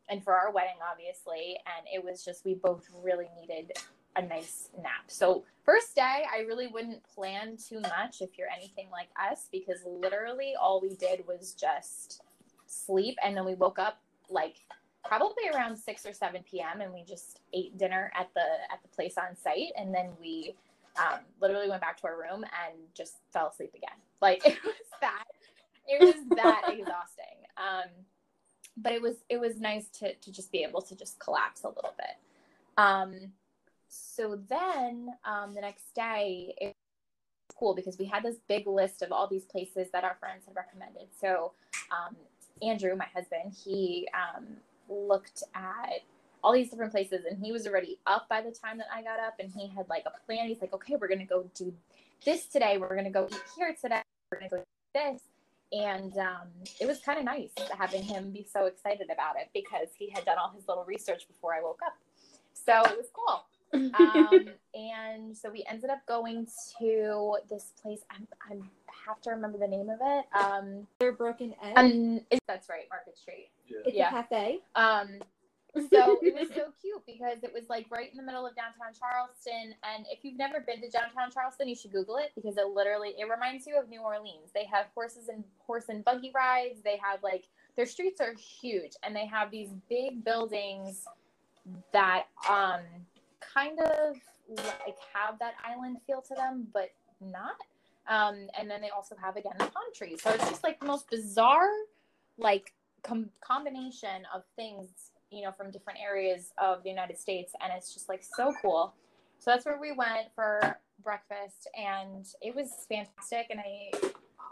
and 0.10 0.24
for 0.24 0.34
our 0.34 0.51
wedding 0.51 0.78
obviously 0.89 1.60
and 1.66 1.86
it 1.94 2.04
was 2.04 2.24
just 2.24 2.45
we 2.45 2.56
both 2.56 2.88
really 3.04 3.28
needed 3.39 3.72
a 4.16 4.22
nice 4.22 4.69
nap. 4.81 5.06
So 5.07 5.44
first 5.63 5.95
day 5.95 6.24
I 6.34 6.39
really 6.48 6.68
wouldn't 6.68 7.04
plan 7.04 7.57
too 7.57 7.80
much 7.81 8.22
if 8.22 8.38
you're 8.38 8.50
anything 8.50 8.88
like 8.92 9.10
us 9.31 9.48
because 9.51 9.80
literally 9.86 10.54
all 10.60 10.81
we 10.81 10.95
did 10.95 11.28
was 11.28 11.54
just 11.54 12.22
sleep 12.66 13.18
and 13.24 13.38
then 13.38 13.45
we 13.45 13.54
woke 13.54 13.78
up 13.78 14.01
like 14.30 14.56
probably 15.06 15.48
around 15.54 15.78
6 15.78 16.06
or 16.06 16.13
7 16.13 16.44
p.m. 16.50 16.81
and 16.81 16.94
we 16.94 17.04
just 17.04 17.39
ate 17.54 17.78
dinner 17.78 18.12
at 18.18 18.30
the 18.34 18.45
at 18.72 18.81
the 18.81 18.89
place 18.89 19.18
on 19.18 19.36
site 19.36 19.72
and 19.78 19.94
then 19.94 20.10
we 20.19 20.56
um, 20.99 21.19
literally 21.41 21.69
went 21.69 21.81
back 21.81 22.00
to 22.01 22.07
our 22.07 22.17
room 22.17 22.43
and 22.43 22.77
just 22.93 23.17
fell 23.31 23.50
asleep 23.50 23.74
again. 23.75 23.98
Like 24.22 24.41
it 24.45 24.57
was 24.63 24.75
that, 25.01 25.24
it 25.88 26.01
was 26.01 26.38
that 26.38 26.63
exhausting. 26.67 27.45
Um, 27.57 27.89
but 28.77 28.93
it 28.93 29.01
was 29.01 29.15
it 29.29 29.39
was 29.39 29.60
nice 29.60 29.88
to 30.00 30.13
to 30.13 30.31
just 30.31 30.51
be 30.51 30.63
able 30.63 30.81
to 30.81 30.95
just 30.95 31.19
collapse 31.19 31.63
a 31.63 31.69
little 31.69 31.93
bit. 31.98 32.17
Um, 32.77 33.31
so 33.89 34.39
then 34.50 35.10
um, 35.25 35.53
the 35.55 35.62
next 35.62 35.93
day 35.95 36.53
it 36.60 36.65
was 36.67 37.55
cool 37.57 37.74
because 37.74 37.98
we 37.98 38.05
had 38.05 38.24
this 38.24 38.38
big 38.48 38.67
list 38.67 39.01
of 39.01 39.12
all 39.12 39.27
these 39.27 39.45
places 39.45 39.88
that 39.93 40.03
our 40.03 40.15
friends 40.19 40.45
had 40.45 40.55
recommended. 40.55 41.07
So 41.19 41.53
um, 41.91 42.15
Andrew, 42.62 42.95
my 42.95 43.07
husband, 43.13 43.55
he 43.63 44.07
um, 44.13 44.45
looked 44.89 45.43
at 45.55 46.01
all 46.44 46.53
these 46.53 46.70
different 46.70 46.91
places 46.91 47.25
and 47.29 47.44
he 47.44 47.51
was 47.51 47.67
already 47.67 48.00
up 48.06 48.27
by 48.29 48.41
the 48.41 48.51
time 48.51 48.77
that 48.77 48.88
I 48.94 49.01
got 49.01 49.20
up 49.20 49.36
and 49.39 49.51
he 49.51 49.67
had 49.67 49.88
like 49.89 50.03
a 50.06 50.25
plan. 50.25 50.48
He's 50.48 50.62
like, 50.62 50.74
okay, 50.74 50.96
we're 50.96 51.08
going 51.08 51.20
to 51.20 51.25
go 51.25 51.50
do 51.56 51.74
this 52.25 52.46
today. 52.46 52.77
We're 52.77 52.89
going 52.89 53.06
to 53.06 53.10
go 53.12 53.27
eat 53.29 53.41
here 53.58 53.75
today. 53.79 54.01
We're 54.32 54.39
going 54.39 54.50
to 54.50 54.56
go 54.58 54.62
do 54.62 54.65
this. 54.94 55.22
And 55.74 56.17
um, 56.17 56.48
it 56.79 56.88
was 56.88 57.00
kind 57.00 57.20
of 57.20 57.25
nice 57.25 57.51
having 57.77 58.03
him 58.03 58.32
be 58.32 58.48
so 58.51 58.65
excited 58.65 59.10
about 59.12 59.36
it 59.38 59.50
because 59.53 59.89
he 59.98 60.10
had 60.10 60.24
done 60.24 60.38
all 60.38 60.51
his 60.56 60.67
little 60.67 60.86
research 60.86 61.27
before 61.27 61.53
I 61.53 61.62
woke 61.62 61.82
up. 61.86 61.98
So 62.53 62.82
it 62.89 62.98
was 62.98 63.08
cool. 63.13 63.44
um, 63.74 64.50
and 64.74 65.36
so 65.36 65.50
we 65.50 65.65
ended 65.70 65.89
up 65.89 66.06
going 66.08 66.48
to 66.79 67.38
this 67.50 67.74
place. 67.82 68.00
I'm, 68.10 68.27
I'm 68.50 68.70
have 69.08 69.22
to 69.22 69.32
remember 69.32 69.58
the 69.58 69.67
name 69.67 69.89
of 69.89 70.00
it. 70.01 70.25
Um, 70.38 70.88
Another 71.00 71.15
Broken 71.15 71.53
Egg. 71.63 71.77
Um, 71.77 72.22
that's 72.48 72.70
right, 72.70 72.86
Market 72.89 73.17
Street. 73.17 73.50
Yeah. 73.67 73.77
It's 73.86 73.96
yeah. 73.96 74.08
a 74.10 74.12
cafe. 74.12 74.60
Um, 74.75 75.20
so 75.91 76.17
it 76.22 76.34
was 76.34 76.50
so 76.50 76.72
cute 76.81 77.03
because 77.05 77.43
it 77.43 77.51
was 77.53 77.69
like 77.69 77.86
right 77.89 78.10
in 78.12 78.17
the 78.17 78.24
middle 78.24 78.46
of 78.46 78.55
downtown 78.55 78.93
Charleston. 78.98 79.75
And 79.84 80.05
if 80.12 80.19
you've 80.24 80.38
never 80.38 80.60
been 80.60 80.81
to 80.81 80.89
downtown 80.89 81.31
Charleston, 81.31 81.67
you 81.67 81.75
should 81.75 81.91
Google 81.91 82.17
it 82.17 82.31
because 82.36 82.57
it 82.57 82.67
literally 82.67 83.13
it 83.17 83.29
reminds 83.29 83.65
you 83.67 83.79
of 83.79 83.89
New 83.89 84.01
Orleans. 84.01 84.51
They 84.53 84.65
have 84.65 84.88
horses 84.93 85.29
and 85.29 85.43
horse 85.60 85.86
and 85.89 86.03
buggy 86.03 86.31
rides. 86.34 86.81
They 86.84 87.00
have 87.01 87.24
like 87.24 87.46
their 87.75 87.86
streets 87.86 88.22
are 88.22 88.34
huge 88.34 88.93
and 89.03 89.15
they 89.15 89.25
have 89.25 89.51
these 89.51 89.69
big 89.89 90.24
buildings 90.24 91.05
that 91.91 92.27
um 92.50 92.81
kind 93.39 93.79
of 93.79 94.15
like 94.50 94.98
have 95.13 95.38
that 95.39 95.53
island 95.65 95.98
feel 96.05 96.22
to 96.22 96.36
them, 96.36 96.67
but 96.74 96.89
not. 97.22 97.55
Um, 98.07 98.48
and 98.57 98.69
then 98.69 98.81
they 98.81 98.89
also 98.89 99.15
have 99.22 99.36
again 99.36 99.53
the 99.60 99.65
palm 99.65 99.84
trees. 99.93 100.22
So 100.22 100.31
it's 100.31 100.50
just 100.50 100.63
like 100.63 100.79
the 100.79 100.86
most 100.86 101.10
bizarre, 101.10 101.69
like 102.38 102.74
com- 103.03 103.29
combination 103.41 104.24
of 104.34 104.43
things, 104.55 104.88
you 105.31 105.43
know, 105.43 105.51
from 105.51 105.72
different 105.72 106.00
areas 106.00 106.53
of 106.57 106.84
the 106.84 106.89
United 106.89 107.17
States, 107.17 107.53
and 107.62 107.72
it's 107.75 107.93
just 107.93 108.10
like 108.10 108.24
so 108.24 108.53
cool. 108.62 108.93
So 109.39 109.51
that's 109.51 109.65
where 109.65 109.79
we 109.79 109.91
went 109.91 110.27
for 110.36 110.77
breakfast, 111.03 111.67
and 111.75 112.25
it 112.41 112.55
was 112.55 112.86
fantastic. 112.89 113.48
And 113.50 113.60
I 113.60 113.91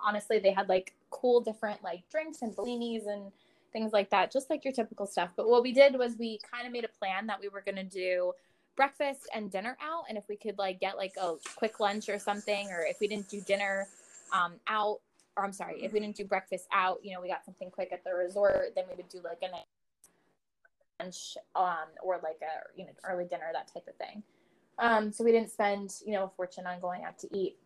honestly, 0.05 0.39
they 0.39 0.51
had 0.51 0.69
like 0.69 0.93
cool 1.09 1.41
different 1.41 1.83
like 1.83 2.03
drinks 2.09 2.41
and 2.41 2.55
bellinis 2.55 3.07
and 3.07 3.31
things 3.73 3.93
like 3.93 4.09
that, 4.11 4.31
just 4.31 4.49
like 4.49 4.63
your 4.63 4.73
typical 4.73 5.07
stuff. 5.07 5.31
But 5.35 5.49
what 5.49 5.63
we 5.63 5.73
did 5.73 5.97
was 5.97 6.15
we 6.17 6.39
kind 6.51 6.65
of 6.65 6.73
made 6.73 6.85
a 6.85 6.99
plan 6.99 7.27
that 7.27 7.39
we 7.41 7.49
were 7.49 7.61
going 7.61 7.75
to 7.75 7.83
do 7.83 8.33
breakfast 8.75 9.27
and 9.33 9.51
dinner 9.51 9.77
out 9.81 10.03
and 10.09 10.17
if 10.17 10.25
we 10.27 10.35
could 10.35 10.57
like 10.57 10.79
get 10.79 10.97
like 10.97 11.13
a 11.21 11.35
quick 11.55 11.79
lunch 11.79 12.09
or 12.09 12.19
something 12.19 12.67
or 12.67 12.85
if 12.85 12.99
we 12.99 13.07
didn't 13.07 13.29
do 13.29 13.41
dinner 13.41 13.87
um, 14.33 14.53
out 14.67 14.99
or 15.37 15.45
i'm 15.45 15.53
sorry 15.53 15.83
if 15.83 15.93
we 15.93 15.99
didn't 15.99 16.15
do 16.15 16.25
breakfast 16.25 16.67
out 16.71 16.99
you 17.03 17.13
know 17.13 17.21
we 17.21 17.27
got 17.27 17.43
something 17.45 17.69
quick 17.71 17.89
at 17.91 18.03
the 18.03 18.13
resort 18.13 18.73
then 18.75 18.85
we 18.89 18.95
would 18.95 19.09
do 19.09 19.19
like 19.23 19.39
a 19.41 19.51
lunch 20.99 21.37
um, 21.55 21.87
or 22.03 22.19
like 22.23 22.39
a 22.41 22.79
you 22.79 22.85
know 22.85 22.91
early 23.03 23.25
dinner 23.25 23.49
that 23.53 23.71
type 23.71 23.87
of 23.87 23.95
thing. 23.95 24.23
Um, 24.77 25.11
so 25.11 25.23
we 25.23 25.31
didn't 25.31 25.51
spend 25.51 25.91
you 26.05 26.13
know 26.13 26.25
a 26.25 26.31
fortune 26.35 26.65
on 26.65 26.79
going 26.79 27.03
out 27.03 27.17
to 27.19 27.37
eat. 27.37 27.57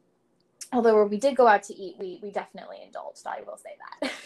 Although 0.72 0.96
where 0.96 1.06
we 1.06 1.18
did 1.18 1.36
go 1.36 1.48
out 1.48 1.64
to 1.64 1.74
eat 1.74 1.96
we 2.00 2.20
we 2.22 2.32
definitely 2.32 2.78
indulged 2.86 3.26
i 3.26 3.42
will 3.46 3.58
say 3.58 3.76
that. 4.02 4.12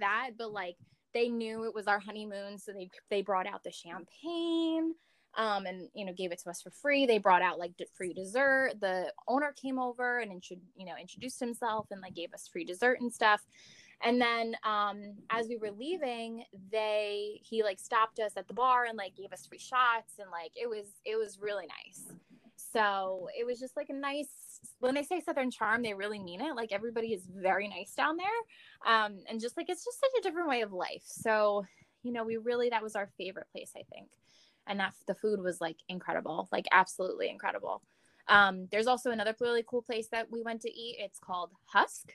That 0.00 0.30
but 0.38 0.50
like 0.50 0.76
they 1.12 1.28
knew 1.28 1.64
it 1.64 1.74
was 1.74 1.86
our 1.88 1.98
honeymoon 1.98 2.56
so 2.56 2.72
they 2.72 2.88
they 3.10 3.20
brought 3.20 3.46
out 3.46 3.62
the 3.62 3.70
champagne 3.70 4.94
um, 5.36 5.66
and 5.66 5.88
you 5.94 6.04
know 6.04 6.12
gave 6.12 6.32
it 6.32 6.40
to 6.42 6.50
us 6.50 6.62
for 6.62 6.70
free. 6.70 7.06
They 7.06 7.18
brought 7.18 7.42
out 7.42 7.58
like 7.58 7.72
free 7.92 8.14
dessert. 8.14 8.74
The 8.80 9.12
owner 9.28 9.52
came 9.52 9.78
over 9.78 10.20
and 10.20 10.32
intro- 10.32 10.56
you 10.76 10.86
know 10.86 10.94
introduced 11.00 11.40
himself 11.40 11.88
and 11.90 12.00
like 12.00 12.14
gave 12.14 12.32
us 12.32 12.48
free 12.50 12.64
dessert 12.64 13.00
and 13.00 13.12
stuff 13.12 13.42
and 14.02 14.20
then 14.20 14.56
um, 14.64 15.14
as 15.30 15.48
we 15.48 15.56
were 15.56 15.70
leaving 15.70 16.44
they 16.70 17.40
he 17.42 17.62
like 17.62 17.78
stopped 17.78 18.18
us 18.18 18.32
at 18.36 18.48
the 18.48 18.54
bar 18.54 18.84
and 18.84 18.96
like 18.96 19.14
gave 19.16 19.32
us 19.32 19.46
free 19.46 19.58
shots 19.58 20.14
and 20.18 20.30
like 20.30 20.52
it 20.56 20.68
was 20.68 20.86
it 21.04 21.16
was 21.16 21.38
really 21.40 21.66
nice. 21.66 22.12
So 22.56 23.28
it 23.38 23.46
was 23.46 23.60
just 23.60 23.76
like 23.76 23.88
a 23.88 23.94
nice 23.94 24.28
when 24.80 24.94
they 24.94 25.02
say 25.02 25.20
southern 25.20 25.50
charm 25.50 25.82
they 25.82 25.94
really 25.94 26.18
mean 26.18 26.40
it. 26.40 26.56
Like 26.56 26.72
everybody 26.72 27.12
is 27.12 27.26
very 27.26 27.68
nice 27.68 27.94
down 27.94 28.16
there. 28.16 28.94
Um, 28.94 29.18
and 29.28 29.40
just 29.40 29.56
like 29.56 29.68
it's 29.68 29.84
just 29.84 30.00
such 30.00 30.10
a 30.18 30.22
different 30.22 30.48
way 30.48 30.62
of 30.62 30.72
life. 30.72 31.02
So 31.04 31.64
you 32.02 32.12
know 32.12 32.24
we 32.24 32.36
really 32.36 32.70
that 32.70 32.82
was 32.82 32.96
our 32.96 33.08
favorite 33.16 33.46
place 33.52 33.72
i 33.76 33.82
think. 33.92 34.08
And 34.66 34.80
that 34.80 34.94
the 35.06 35.14
food 35.14 35.40
was 35.40 35.60
like 35.60 35.76
incredible 35.88 36.48
like 36.52 36.66
absolutely 36.72 37.28
incredible. 37.28 37.82
Um, 38.26 38.68
there's 38.70 38.86
also 38.86 39.10
another 39.10 39.34
really 39.40 39.64
cool 39.68 39.82
place 39.82 40.08
that 40.10 40.30
we 40.30 40.42
went 40.42 40.62
to 40.62 40.70
eat. 40.70 40.96
It's 40.98 41.18
called 41.18 41.50
husk 41.66 42.14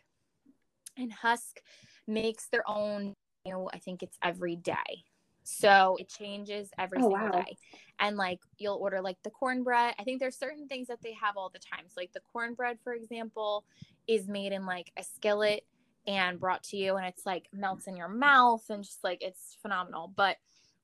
and 1.00 1.12
husk 1.12 1.62
makes 2.08 2.48
their 2.50 2.64
own 2.68 3.14
you 3.46 3.52
know 3.52 3.70
i 3.74 3.78
think 3.78 4.04
it's 4.04 4.18
every 4.22 4.56
day 4.56 5.04
so 5.50 5.98
it 6.00 6.10
changes 6.10 6.70
every 6.78 7.00
oh, 7.00 7.10
single 7.10 7.26
wow. 7.26 7.32
day. 7.32 7.58
And 8.00 8.18
like 8.18 8.40
you'll 8.60 8.76
order 8.76 9.02
like 9.02 9.18
the 9.24 9.32
cornbread. 9.32 9.96
I 9.98 10.04
think 10.04 10.20
there's 10.20 10.38
certain 10.38 10.68
things 10.68 10.88
that 10.88 11.02
they 11.02 11.14
have 11.14 11.38
all 11.38 11.50
the 11.50 11.60
time. 11.60 11.86
So 11.88 12.00
like 12.00 12.14
the 12.14 12.22
cornbread, 12.32 12.78
for 12.84 12.94
example, 12.94 13.66
is 14.08 14.28
made 14.28 14.52
in 14.52 14.66
like 14.66 14.92
a 14.96 15.04
skillet 15.04 15.66
and 16.08 16.40
brought 16.40 16.64
to 16.64 16.78
you 16.78 16.96
and 16.98 17.06
it's 17.06 17.26
like 17.26 17.48
melts 17.52 17.88
in 17.88 17.98
your 17.98 18.08
mouth 18.08 18.64
and 18.70 18.84
just 18.84 19.04
like 19.04 19.22
it's 19.22 19.58
phenomenal. 19.62 20.14
But 20.16 20.38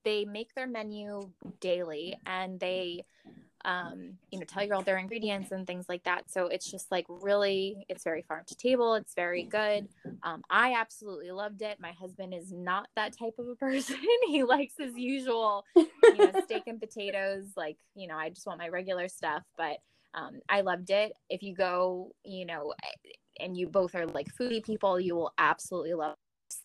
they 0.04 0.24
make 0.24 0.54
their 0.54 0.66
menu 0.66 1.30
daily 1.60 2.16
and 2.26 2.58
they 2.58 3.04
um, 3.66 4.12
you 4.30 4.38
know, 4.38 4.44
tell 4.44 4.64
you 4.64 4.72
all 4.72 4.82
their 4.82 4.96
ingredients 4.96 5.50
and 5.50 5.66
things 5.66 5.86
like 5.88 6.04
that. 6.04 6.30
So 6.30 6.46
it's 6.46 6.70
just 6.70 6.90
like 6.92 7.04
really, 7.08 7.84
it's 7.88 8.04
very 8.04 8.22
farm 8.22 8.44
to 8.46 8.54
table. 8.54 8.94
It's 8.94 9.12
very 9.14 9.42
good. 9.42 9.88
Um, 10.22 10.44
I 10.48 10.74
absolutely 10.74 11.32
loved 11.32 11.62
it. 11.62 11.80
My 11.80 11.90
husband 11.90 12.32
is 12.32 12.52
not 12.52 12.86
that 12.94 13.18
type 13.18 13.34
of 13.40 13.48
a 13.48 13.54
person. 13.56 13.96
he 14.28 14.44
likes 14.44 14.74
his 14.78 14.96
usual, 14.96 15.64
you 15.74 16.16
know, 16.16 16.30
steak 16.44 16.62
and 16.68 16.80
potatoes. 16.80 17.46
Like, 17.56 17.76
you 17.96 18.06
know, 18.06 18.16
I 18.16 18.30
just 18.30 18.46
want 18.46 18.60
my 18.60 18.68
regular 18.68 19.08
stuff, 19.08 19.42
but 19.58 19.78
um, 20.14 20.40
I 20.48 20.60
loved 20.60 20.90
it. 20.90 21.12
If 21.28 21.42
you 21.42 21.52
go, 21.52 22.12
you 22.24 22.46
know, 22.46 22.72
and 23.40 23.56
you 23.56 23.66
both 23.66 23.96
are 23.96 24.06
like 24.06 24.28
foodie 24.40 24.64
people, 24.64 25.00
you 25.00 25.16
will 25.16 25.32
absolutely 25.38 25.94
love 25.94 26.12
it. 26.12 26.56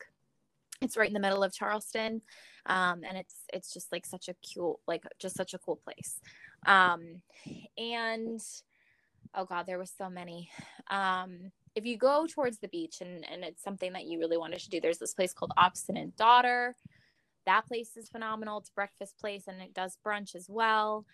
It's 0.84 0.98
right 0.98 1.08
in 1.08 1.14
the 1.14 1.20
middle 1.20 1.44
of 1.44 1.52
Charleston. 1.52 2.22
Um, 2.68 3.02
and 3.08 3.18
it's 3.18 3.38
it's 3.52 3.74
just 3.74 3.92
like 3.92 4.06
such 4.06 4.30
a 4.30 4.36
cool 4.54 4.80
like 4.88 5.04
just 5.20 5.36
such 5.36 5.56
a 5.56 5.58
cool 5.58 5.78
place 5.78 6.20
um, 6.66 7.22
and 7.78 8.42
oh 9.36 9.46
god, 9.46 9.66
there 9.66 9.80
was 9.80 9.92
so 9.98 10.10
many. 10.10 10.50
Um, 10.90 11.52
if 11.76 11.86
you 11.86 11.98
go 11.98 12.28
towards 12.28 12.60
the 12.60 12.68
beach 12.68 12.98
and, 13.02 13.26
and 13.32 13.44
it's 13.44 13.64
something 13.64 13.94
that 13.94 14.06
you 14.06 14.20
really 14.20 14.38
wanted 14.38 14.60
to 14.60 14.70
do, 14.70 14.82
there's 14.82 14.98
this 14.98 15.14
place 15.14 15.34
called 15.34 15.54
Obstinate 15.58 16.16
Daughter. 16.18 16.76
That 17.46 17.66
place 17.66 17.96
is 17.96 18.10
phenomenal. 18.10 18.60
It's 18.60 18.70
a 18.70 18.74
breakfast 18.74 19.18
place 19.18 19.48
and 19.48 19.62
it 19.62 19.74
does 19.74 19.98
brunch 20.06 20.36
as 20.36 20.48
well. 20.50 21.06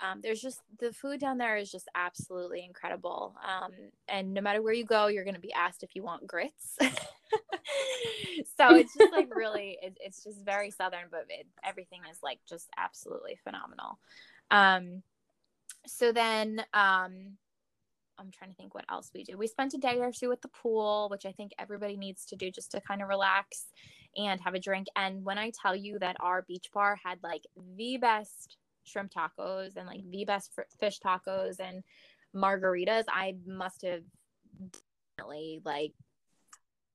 Um, 0.00 0.20
there's 0.22 0.40
just 0.40 0.60
the 0.78 0.92
food 0.92 1.20
down 1.20 1.38
there 1.38 1.56
is 1.56 1.70
just 1.70 1.88
absolutely 1.94 2.64
incredible. 2.64 3.34
Um, 3.42 3.72
and 4.08 4.34
no 4.34 4.40
matter 4.42 4.60
where 4.60 4.74
you 4.74 4.84
go, 4.84 5.06
you're 5.06 5.24
going 5.24 5.34
to 5.34 5.40
be 5.40 5.52
asked 5.54 5.82
if 5.82 5.94
you 5.94 6.02
want 6.02 6.26
grits. 6.26 6.76
so 6.80 8.74
it's 8.74 8.94
just 8.96 9.12
like 9.12 9.34
really, 9.34 9.78
it, 9.80 9.96
it's 10.00 10.22
just 10.22 10.44
very 10.44 10.70
southern, 10.70 11.06
but 11.10 11.26
it, 11.30 11.46
everything 11.64 12.00
is 12.10 12.18
like 12.22 12.40
just 12.48 12.68
absolutely 12.76 13.38
phenomenal. 13.42 13.98
Um, 14.50 15.02
so 15.86 16.12
then 16.12 16.60
um, 16.74 17.36
I'm 18.18 18.30
trying 18.32 18.50
to 18.50 18.56
think 18.56 18.74
what 18.74 18.84
else 18.88 19.10
we 19.14 19.24
do. 19.24 19.36
We 19.36 19.46
spent 19.46 19.74
a 19.74 19.78
day 19.78 19.98
or 19.98 20.12
two 20.12 20.32
at 20.32 20.42
the 20.42 20.48
pool, 20.48 21.08
which 21.10 21.26
I 21.26 21.32
think 21.32 21.52
everybody 21.58 21.96
needs 21.96 22.26
to 22.26 22.36
do 22.36 22.50
just 22.50 22.72
to 22.72 22.80
kind 22.80 23.02
of 23.02 23.08
relax 23.08 23.66
and 24.16 24.40
have 24.40 24.54
a 24.54 24.60
drink. 24.60 24.86
And 24.96 25.24
when 25.24 25.38
I 25.38 25.52
tell 25.60 25.76
you 25.76 25.98
that 26.00 26.16
our 26.20 26.42
beach 26.42 26.70
bar 26.72 26.98
had 27.04 27.18
like 27.22 27.42
the 27.76 27.98
best 27.98 28.56
shrimp 28.84 29.12
tacos 29.12 29.76
and 29.76 29.86
like 29.86 30.00
the 30.10 30.24
best 30.24 30.52
fish 30.80 30.98
tacos 31.00 31.60
and 31.60 31.82
margaritas, 32.34 33.04
I 33.08 33.34
must 33.46 33.82
have 33.82 34.02
definitely 35.16 35.60
like 35.64 35.92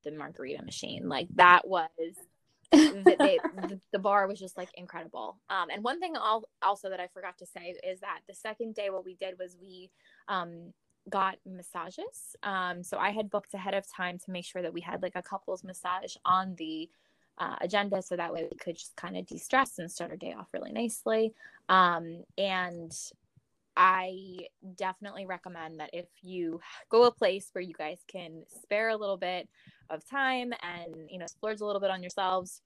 the 0.03 0.11
margarita 0.11 0.63
machine. 0.63 1.07
Like 1.07 1.27
that 1.35 1.67
was 1.67 1.89
the, 2.71 3.15
they, 3.19 3.39
the, 3.91 3.99
bar 3.99 4.27
was 4.27 4.39
just 4.39 4.57
like 4.57 4.69
incredible. 4.75 5.37
Um, 5.49 5.69
and 5.71 5.83
one 5.83 5.99
thing 5.99 6.13
I'll, 6.15 6.43
also 6.61 6.89
that 6.89 6.99
I 6.99 7.07
forgot 7.07 7.37
to 7.39 7.45
say 7.45 7.75
is 7.83 7.99
that 7.99 8.19
the 8.27 8.33
second 8.33 8.75
day, 8.75 8.89
what 8.89 9.05
we 9.05 9.15
did 9.15 9.35
was 9.37 9.57
we 9.61 9.91
um, 10.27 10.73
got 11.09 11.37
massages. 11.45 12.35
Um, 12.43 12.83
so 12.83 12.97
I 12.97 13.11
had 13.11 13.29
booked 13.29 13.53
ahead 13.53 13.73
of 13.73 13.85
time 13.91 14.17
to 14.19 14.31
make 14.31 14.45
sure 14.45 14.61
that 14.61 14.73
we 14.73 14.81
had 14.81 15.01
like 15.01 15.15
a 15.15 15.21
couples 15.21 15.63
massage 15.63 16.15
on 16.25 16.55
the 16.55 16.89
uh, 17.37 17.55
agenda 17.61 18.01
so 18.01 18.15
that 18.15 18.31
way 18.31 18.47
we 18.49 18.57
could 18.57 18.77
just 18.77 18.95
kind 18.95 19.17
of 19.17 19.25
de 19.25 19.37
stress 19.37 19.79
and 19.79 19.91
start 19.91 20.11
our 20.11 20.17
day 20.17 20.33
off 20.37 20.47
really 20.53 20.71
nicely. 20.71 21.33
Um, 21.69 22.23
and 22.37 22.91
I 23.75 24.47
definitely 24.75 25.25
recommend 25.25 25.79
that 25.79 25.91
if 25.93 26.07
you 26.21 26.59
go 26.89 27.03
a 27.03 27.11
place 27.11 27.49
where 27.53 27.61
you 27.61 27.73
guys 27.73 27.99
can 28.07 28.43
spare 28.63 28.89
a 28.89 28.97
little 28.97 29.17
bit 29.17 29.47
of 29.89 30.07
time 30.07 30.53
and 30.61 31.09
you 31.09 31.19
know 31.19 31.27
splurge 31.27 31.61
a 31.61 31.65
little 31.65 31.81
bit 31.81 31.89
on 31.89 32.03
yourselves, 32.03 32.61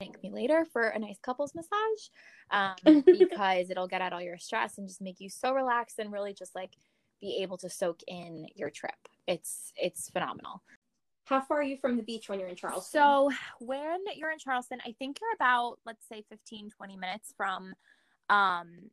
thank 0.00 0.22
me 0.22 0.30
later 0.30 0.66
for 0.72 0.88
a 0.88 0.98
nice 0.98 1.18
couples 1.22 1.54
massage 1.54 2.08
um, 2.50 3.02
because 3.18 3.70
it'll 3.70 3.88
get 3.88 4.02
out 4.02 4.12
all 4.12 4.22
your 4.22 4.38
stress 4.38 4.78
and 4.78 4.88
just 4.88 5.00
make 5.00 5.20
you 5.20 5.30
so 5.30 5.52
relaxed 5.52 5.98
and 5.98 6.12
really 6.12 6.34
just 6.34 6.54
like 6.54 6.76
be 7.20 7.38
able 7.42 7.56
to 7.58 7.70
soak 7.70 8.00
in 8.06 8.46
your 8.54 8.70
trip. 8.70 8.96
It's 9.26 9.72
it's 9.76 10.10
phenomenal. 10.10 10.62
How 11.24 11.40
far 11.40 11.58
are 11.58 11.62
you 11.64 11.76
from 11.76 11.96
the 11.96 12.04
beach 12.04 12.28
when 12.28 12.38
you're 12.38 12.48
in 12.48 12.54
Charleston? 12.54 13.00
So, 13.00 13.30
when 13.58 13.98
you're 14.14 14.30
in 14.30 14.38
Charleston, 14.38 14.78
I 14.86 14.94
think 14.98 15.18
you're 15.20 15.34
about 15.34 15.78
let's 15.84 16.06
say 16.08 16.24
15 16.28 16.70
20 16.70 16.96
minutes 16.96 17.32
from 17.36 17.74
um 18.28 18.90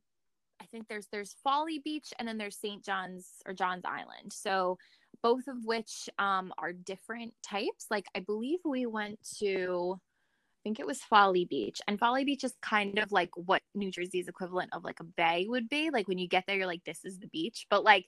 I 0.61 0.65
think 0.65 0.87
there's 0.87 1.07
there's 1.11 1.35
Folly 1.43 1.79
Beach 1.83 2.13
and 2.17 2.27
then 2.27 2.37
there's 2.37 2.57
St. 2.57 2.83
John's 2.83 3.27
or 3.45 3.53
John's 3.53 3.85
Island. 3.85 4.31
So 4.31 4.77
both 5.21 5.47
of 5.47 5.57
which 5.63 6.09
um, 6.19 6.53
are 6.57 6.73
different 6.73 7.33
types. 7.43 7.87
Like 7.89 8.05
I 8.15 8.19
believe 8.19 8.59
we 8.65 8.85
went 8.85 9.19
to, 9.39 9.95
I 9.99 10.59
think 10.63 10.79
it 10.79 10.87
was 10.87 11.01
Folly 11.01 11.45
Beach, 11.45 11.81
and 11.87 11.99
Folly 11.99 12.23
Beach 12.23 12.43
is 12.43 12.53
kind 12.61 12.99
of 12.99 13.11
like 13.11 13.29
what 13.35 13.61
New 13.75 13.91
Jersey's 13.91 14.27
equivalent 14.27 14.71
of 14.73 14.83
like 14.83 14.99
a 14.99 15.05
bay 15.05 15.45
would 15.47 15.69
be. 15.69 15.89
Like 15.91 16.07
when 16.07 16.17
you 16.17 16.27
get 16.27 16.45
there, 16.47 16.57
you're 16.57 16.67
like, 16.67 16.83
this 16.85 17.05
is 17.05 17.19
the 17.19 17.27
beach, 17.27 17.67
but 17.69 17.83
like 17.83 18.05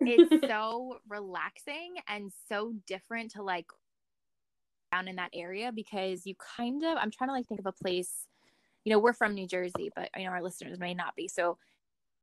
it's 0.00 0.46
so 0.48 0.98
relaxing 1.08 1.94
and 2.08 2.32
so 2.48 2.72
different 2.86 3.32
to 3.32 3.42
like 3.42 3.66
down 4.92 5.08
in 5.08 5.16
that 5.16 5.30
area 5.32 5.72
because 5.74 6.26
you 6.26 6.34
kind 6.56 6.84
of 6.84 6.98
I'm 6.98 7.10
trying 7.10 7.28
to 7.28 7.34
like 7.34 7.46
think 7.46 7.60
of 7.60 7.66
a 7.66 7.72
place 7.72 8.26
you 8.84 8.92
know 8.92 8.98
we're 8.98 9.12
from 9.12 9.34
New 9.34 9.46
Jersey 9.46 9.90
but 9.94 10.10
you 10.16 10.24
know 10.24 10.30
our 10.30 10.42
listeners 10.42 10.78
may 10.78 10.94
not 10.94 11.14
be 11.16 11.28
so 11.28 11.58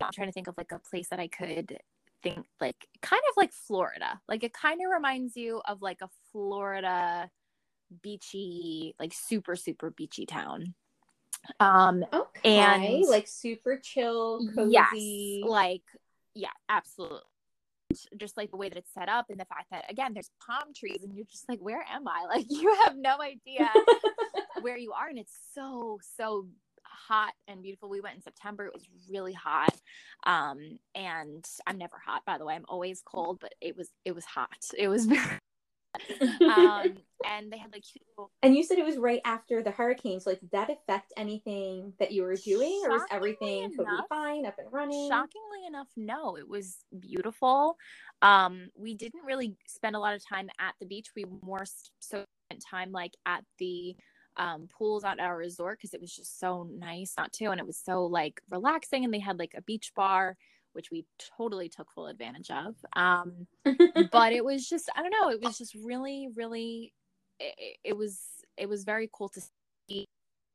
I'm 0.02 0.12
trying 0.12 0.28
to 0.28 0.32
think 0.32 0.48
of 0.48 0.56
like 0.56 0.72
a 0.72 0.78
place 0.78 1.08
that 1.08 1.20
I 1.20 1.28
could 1.28 1.78
think 2.22 2.46
like 2.60 2.86
kind 3.02 3.22
of 3.30 3.36
like 3.36 3.52
Florida. 3.52 4.20
Like 4.28 4.44
it 4.44 4.52
kind 4.52 4.80
of 4.84 4.90
reminds 4.92 5.36
you 5.36 5.60
of 5.66 5.82
like 5.82 5.98
a 6.02 6.08
Florida 6.32 7.30
beachy, 8.02 8.94
like 8.98 9.12
super 9.12 9.56
super 9.56 9.90
beachy 9.90 10.26
town. 10.26 10.74
Um 11.58 12.04
okay. 12.12 12.58
and 12.58 13.04
like 13.08 13.26
super 13.26 13.78
chill, 13.82 14.46
cozy. 14.54 14.72
Yes, 14.72 15.48
like 15.48 15.82
yeah, 16.34 16.48
absolutely. 16.68 17.20
just 18.16 18.36
like 18.36 18.50
the 18.50 18.56
way 18.56 18.68
that 18.68 18.78
it's 18.78 18.92
set 18.92 19.08
up 19.08 19.26
and 19.30 19.40
the 19.40 19.46
fact 19.46 19.66
that 19.70 19.90
again 19.90 20.12
there's 20.12 20.30
palm 20.46 20.72
trees 20.74 21.02
and 21.02 21.14
you're 21.14 21.24
just 21.24 21.48
like 21.48 21.58
where 21.60 21.84
am 21.92 22.06
i 22.06 22.24
like 22.28 22.46
you 22.48 22.72
have 22.84 22.96
no 22.96 23.16
idea 23.20 23.68
where 24.62 24.78
you 24.78 24.92
are 24.92 25.08
and 25.08 25.18
it's 25.18 25.36
so 25.54 25.98
so 26.16 26.46
hot 26.84 27.32
and 27.48 27.62
beautiful. 27.62 27.88
We 27.88 28.00
went 28.00 28.16
in 28.16 28.22
september. 28.22 28.66
It 28.66 28.74
was 28.74 28.88
really 29.10 29.32
hot. 29.32 29.76
Um 30.24 30.78
and 30.94 31.44
i'm 31.66 31.78
never 31.78 31.96
hot 32.04 32.22
by 32.26 32.38
the 32.38 32.44
way. 32.44 32.54
I'm 32.54 32.64
always 32.68 33.02
cold 33.04 33.38
but 33.40 33.54
it 33.60 33.76
was 33.76 33.90
it 34.04 34.14
was 34.14 34.24
hot. 34.24 34.58
It 34.76 34.88
was 34.88 35.06
very 35.06 35.38
um, 36.42 36.96
and 37.26 37.50
they 37.50 37.58
had 37.58 37.72
like 37.72 37.82
cute 37.82 38.04
little... 38.16 38.30
and 38.42 38.56
you 38.56 38.62
said 38.62 38.78
it 38.78 38.84
was 38.84 38.96
right 38.96 39.20
after 39.24 39.60
the 39.62 39.72
hurricane 39.72 40.20
so 40.20 40.30
like 40.30 40.40
did 40.40 40.50
that 40.52 40.70
affect 40.70 41.12
anything 41.16 41.92
that 41.98 42.12
you 42.12 42.22
were 42.22 42.36
doing 42.36 42.80
or 42.84 42.90
was 42.90 43.02
everything 43.10 43.64
enough, 43.64 43.76
totally 43.76 44.02
fine 44.08 44.46
up 44.46 44.54
and 44.58 44.72
running? 44.72 45.08
shockingly 45.08 45.66
enough 45.66 45.88
no. 45.96 46.36
It 46.36 46.48
was 46.48 46.76
beautiful. 46.98 47.76
Um 48.22 48.68
we 48.76 48.94
didn't 48.94 49.24
really 49.24 49.56
spend 49.66 49.96
a 49.96 49.98
lot 49.98 50.14
of 50.14 50.22
time 50.26 50.48
at 50.60 50.74
the 50.80 50.86
beach. 50.86 51.08
We 51.16 51.24
more 51.42 51.64
so 51.98 52.24
spent 52.50 52.64
time 52.70 52.92
like 52.92 53.14
at 53.26 53.44
the 53.58 53.96
um, 54.36 54.68
pools 54.76 55.04
at 55.04 55.20
our 55.20 55.36
resort 55.36 55.78
because 55.78 55.94
it 55.94 56.00
was 56.00 56.14
just 56.14 56.38
so 56.38 56.68
nice 56.78 57.14
not 57.18 57.32
to 57.32 57.46
and 57.46 57.60
it 57.60 57.66
was 57.66 57.78
so 57.78 58.06
like 58.06 58.40
relaxing 58.50 59.04
and 59.04 59.12
they 59.12 59.18
had 59.18 59.38
like 59.38 59.54
a 59.56 59.62
beach 59.62 59.92
bar 59.94 60.36
which 60.72 60.90
we 60.90 61.04
totally 61.36 61.68
took 61.68 61.90
full 61.92 62.06
advantage 62.06 62.50
of. 62.50 62.76
Um, 62.94 63.46
but 64.12 64.32
it 64.32 64.44
was 64.44 64.68
just, 64.68 64.88
I 64.94 65.02
don't 65.02 65.10
know, 65.10 65.30
it 65.30 65.42
was 65.42 65.58
just 65.58 65.74
really, 65.74 66.28
really, 66.36 66.92
it, 67.38 67.78
it 67.84 67.96
was, 67.96 68.20
it 68.56 68.68
was 68.68 68.84
very 68.84 69.08
cool 69.12 69.28
to 69.30 69.40
see 69.88 70.06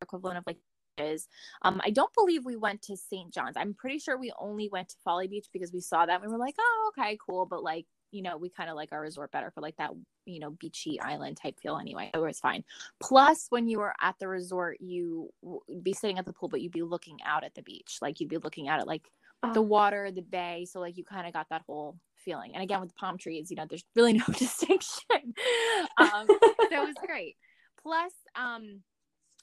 equivalent 0.01 0.37
of 0.37 0.43
like 0.47 0.57
is. 0.97 1.27
Um, 1.61 1.81
I 1.83 1.89
don't 1.89 2.13
believe 2.13 2.45
we 2.45 2.55
went 2.55 2.81
to 2.83 2.95
St. 2.95 3.33
John's. 3.33 3.57
I'm 3.57 3.73
pretty 3.73 3.99
sure 3.99 4.17
we 4.17 4.31
only 4.39 4.69
went 4.71 4.89
to 4.89 4.95
Folly 5.03 5.27
Beach 5.27 5.47
because 5.51 5.73
we 5.73 5.81
saw 5.81 6.05
that 6.05 6.21
and 6.21 6.23
we 6.23 6.29
were 6.29 6.37
like, 6.37 6.55
oh, 6.57 6.91
okay, 6.97 7.17
cool. 7.25 7.45
But 7.45 7.63
like, 7.63 7.85
you 8.15 8.21
know, 8.21 8.37
we 8.37 8.49
kind 8.49 8.69
of 8.69 8.77
like 8.77 8.93
our 8.93 9.01
resort 9.01 9.29
better 9.31 9.51
for 9.51 9.59
like 9.59 9.75
that, 9.75 9.91
you 10.25 10.39
know, 10.39 10.51
beachy 10.51 10.99
island 11.01 11.35
type 11.35 11.59
feel 11.59 11.77
anyway. 11.77 12.09
So 12.15 12.23
it 12.23 12.27
was 12.27 12.39
fine. 12.39 12.63
Plus, 13.01 13.47
when 13.49 13.67
you 13.67 13.79
were 13.79 13.93
at 14.01 14.15
the 14.19 14.27
resort, 14.29 14.79
you 14.79 15.29
would 15.41 15.83
be 15.83 15.91
sitting 15.91 16.17
at 16.17 16.25
the 16.25 16.31
pool, 16.31 16.47
but 16.47 16.61
you'd 16.61 16.71
be 16.71 16.81
looking 16.81 17.17
out 17.25 17.43
at 17.43 17.53
the 17.55 17.61
beach. 17.61 17.97
Like 18.01 18.21
you'd 18.21 18.29
be 18.29 18.37
looking 18.37 18.69
at 18.69 18.79
it 18.79 18.87
like 18.87 19.11
the 19.53 19.61
water, 19.61 20.11
the 20.11 20.21
bay. 20.21 20.65
So 20.65 20.79
like 20.79 20.97
you 20.97 21.03
kind 21.03 21.27
of 21.27 21.33
got 21.33 21.47
that 21.49 21.63
whole 21.67 21.97
feeling. 22.15 22.51
And 22.53 22.63
again 22.63 22.79
with 22.79 22.89
the 22.89 22.95
palm 22.95 23.17
trees, 23.17 23.51
you 23.51 23.57
know, 23.57 23.65
there's 23.69 23.83
really 23.97 24.13
no 24.27 24.33
distinction. 24.33 25.03
um, 25.97 26.25
so 26.27 26.37
it 26.71 26.87
was 26.87 26.95
great. 27.05 27.35
Plus, 27.83 28.13
um, 28.35 28.81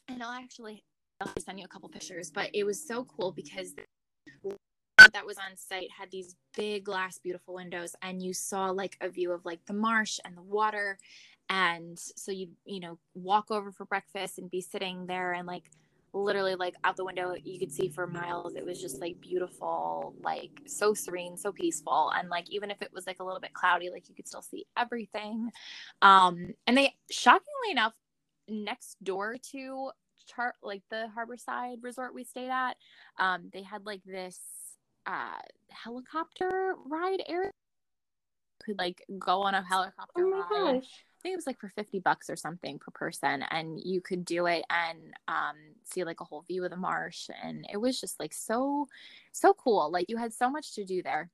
and 0.09 0.23
I'll 0.23 0.33
actually 0.33 0.83
I'll 1.21 1.31
send 1.39 1.59
you 1.59 1.67
a 1.67 1.69
couple 1.69 1.91
pictures, 1.91 2.31
but 2.31 2.49
it 2.55 2.65
was 2.65 2.89
so 2.89 3.05
cool 3.05 3.33
because 3.33 3.75
that 5.13 5.27
was 5.27 5.39
on 5.39 5.57
site 5.57 5.89
had 5.97 6.11
these 6.11 6.37
big 6.57 6.85
glass 6.85 7.19
beautiful 7.19 7.55
windows 7.55 7.95
and 8.03 8.23
you 8.23 8.33
saw 8.33 8.71
like 8.71 8.97
a 9.01 9.09
view 9.09 9.33
of 9.33 9.45
like 9.45 9.61
the 9.67 9.73
marsh 9.73 10.19
and 10.25 10.37
the 10.37 10.43
water. 10.43 10.99
And 11.49 11.99
so 11.99 12.33
you 12.33 12.49
you 12.65 12.81
know 12.81 12.99
walk 13.15 13.51
over 13.51 13.73
for 13.73 13.85
breakfast 13.85 14.39
and 14.39 14.51
be 14.51 14.61
sitting 14.61 15.07
there 15.07 15.33
and 15.33 15.47
like 15.47 15.71
literally 16.15 16.55
like 16.55 16.75
out 16.85 16.95
the 16.97 17.05
window 17.05 17.35
you 17.43 17.59
could 17.59 17.73
see 17.73 17.89
for 17.89 18.07
miles 18.07 18.55
it 18.55 18.63
was 18.63 18.79
just 18.79 19.01
like 19.01 19.19
beautiful 19.23 20.15
like 20.23 20.51
so 20.67 20.93
serene 20.95 21.37
so 21.37 21.53
peaceful. 21.53 22.13
And 22.17 22.29
like 22.29 22.51
even 22.51 22.71
if 22.71 22.83
it 22.83 22.91
was 22.93 23.07
like 23.07 23.21
a 23.21 23.25
little 23.25 23.41
bit 23.41 23.55
cloudy 23.55 23.91
like 23.91 24.09
you 24.09 24.15
could 24.15 24.29
still 24.29 24.43
see 24.43 24.67
everything. 24.77 25.51
Um 26.01 26.55
and 26.67 26.77
they 26.77 26.95
shockingly 27.11 27.71
enough 27.71 27.95
next 28.49 29.03
door 29.03 29.37
to 29.53 29.91
chart 30.27 30.55
like 30.63 30.83
the 30.91 31.09
harborside 31.17 31.83
resort 31.83 32.15
we 32.15 32.25
stayed 32.25 32.51
at 32.51 32.77
um 33.19 33.51
they 33.53 33.63
had 33.63 33.85
like 33.85 34.03
this 34.05 34.39
uh 35.07 35.39
helicopter 35.71 36.75
ride 36.87 37.23
area. 37.29 37.51
Could 38.65 38.79
like 38.79 39.05
go 39.19 39.43
on 39.43 39.55
a 39.55 39.63
helicopter 39.63 40.25
oh 40.25 40.31
ride 40.31 40.49
gosh. 40.51 40.85
I 40.85 41.23
think 41.23 41.35
it 41.35 41.37
was 41.37 41.47
like 41.47 41.61
for 41.61 41.69
50 41.77 42.01
bucks 42.01 42.29
or 42.29 42.37
something 42.37 42.79
per 42.79 42.91
person 42.91 43.45
and 43.51 43.79
you 43.81 44.01
could 44.01 44.25
do 44.25 44.47
it 44.47 44.65
and 44.71 44.99
um, 45.29 45.55
see 45.85 46.03
like 46.03 46.21
a 46.21 46.25
whole 46.25 46.43
view 46.43 46.65
of 46.65 46.71
the 46.71 46.77
marsh 46.77 47.29
and 47.45 47.65
it 47.73 47.77
was 47.77 48.01
just 48.01 48.19
like 48.19 48.33
so 48.33 48.87
so 49.33 49.55
cool. 49.55 49.91
Like 49.91 50.07
you 50.09 50.17
had 50.17 50.33
so 50.33 50.51
much 50.51 50.75
to 50.75 50.85
do 50.85 51.03
there. 51.03 51.31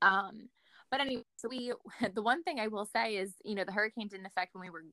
Um 0.00 0.48
but 0.94 1.00
anyway 1.00 1.24
so 1.36 1.48
we 1.48 1.72
the 2.14 2.22
one 2.22 2.42
thing 2.44 2.60
i 2.60 2.68
will 2.68 2.86
say 2.86 3.16
is 3.16 3.32
you 3.44 3.54
know 3.54 3.64
the 3.64 3.72
hurricane 3.72 4.06
didn't 4.06 4.26
affect 4.26 4.54
when 4.54 4.62
we 4.62 4.70
were 4.70 4.84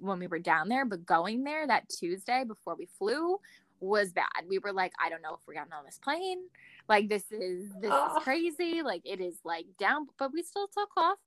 when 0.00 0.18
we 0.18 0.26
were 0.26 0.38
down 0.38 0.68
there 0.68 0.84
but 0.84 1.06
going 1.06 1.44
there 1.44 1.66
that 1.66 1.88
tuesday 1.88 2.42
before 2.46 2.74
we 2.74 2.86
flew 2.98 3.38
was 3.78 4.10
bad. 4.12 4.24
We 4.48 4.58
were 4.58 4.72
like 4.72 4.92
i 5.02 5.08
don't 5.08 5.22
know 5.22 5.34
if 5.34 5.40
we're 5.46 5.54
getting 5.54 5.72
on 5.72 5.84
this 5.84 5.98
plane 5.98 6.40
like 6.88 7.08
this 7.08 7.24
is 7.30 7.68
this 7.80 7.92
is 7.92 8.22
crazy 8.22 8.82
like 8.82 9.02
it 9.04 9.20
is 9.20 9.38
like 9.44 9.66
down 9.78 10.06
but 10.18 10.32
we 10.32 10.42
still 10.42 10.68
took 10.68 10.90
off 10.96 11.18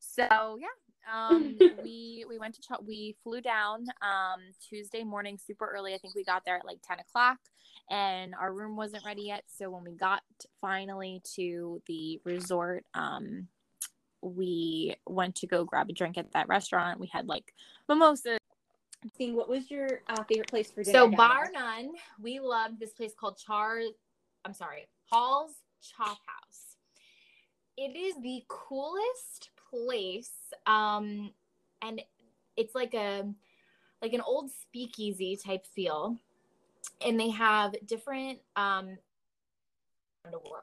so 0.00 0.58
yeah, 0.58 0.66
um, 1.12 1.56
we 1.82 2.24
we 2.28 2.38
went 2.38 2.54
to 2.54 2.60
Ch- 2.60 2.84
we 2.86 3.16
flew 3.22 3.40
down 3.40 3.86
um, 4.02 4.40
Tuesday 4.68 5.04
morning 5.04 5.38
super 5.38 5.66
early. 5.66 5.94
I 5.94 5.98
think 5.98 6.14
we 6.14 6.24
got 6.24 6.44
there 6.44 6.56
at 6.56 6.64
like 6.64 6.78
ten 6.82 6.98
o'clock, 6.98 7.38
and 7.90 8.34
our 8.34 8.52
room 8.52 8.76
wasn't 8.76 9.04
ready 9.04 9.22
yet. 9.22 9.44
So 9.46 9.70
when 9.70 9.84
we 9.84 9.92
got 9.92 10.22
finally 10.60 11.22
to 11.36 11.82
the 11.86 12.20
resort, 12.24 12.84
um, 12.94 13.48
we 14.22 14.96
went 15.06 15.36
to 15.36 15.46
go 15.46 15.64
grab 15.64 15.88
a 15.88 15.92
drink 15.92 16.18
at 16.18 16.32
that 16.32 16.48
restaurant. 16.48 17.00
We 17.00 17.08
had 17.12 17.26
like 17.26 17.54
mimosa. 17.88 18.39
See, 19.16 19.32
what 19.32 19.48
was 19.48 19.70
your 19.70 20.02
uh, 20.08 20.22
favorite 20.24 20.48
place 20.48 20.70
for 20.70 20.82
dinner? 20.82 20.98
So 20.98 21.10
bar 21.10 21.50
none, 21.52 21.92
we 22.20 22.38
loved 22.38 22.78
this 22.78 22.92
place 22.92 23.12
called 23.18 23.38
Char. 23.38 23.80
I'm 24.44 24.52
sorry, 24.52 24.88
Hall's 25.10 25.54
Chop 25.80 26.18
House. 26.26 26.76
It 27.76 27.96
is 27.96 28.14
the 28.22 28.42
coolest 28.48 29.50
place 29.70 30.32
um 30.66 31.30
and 31.80 32.02
it's 32.56 32.74
like 32.74 32.92
a 32.94 33.24
like 34.02 34.12
an 34.12 34.20
old 34.20 34.50
speakeasy 34.50 35.36
type 35.36 35.64
feel 35.64 36.16
and 37.04 37.18
they 37.18 37.30
have 37.30 37.74
different 37.86 38.40
um 38.56 38.98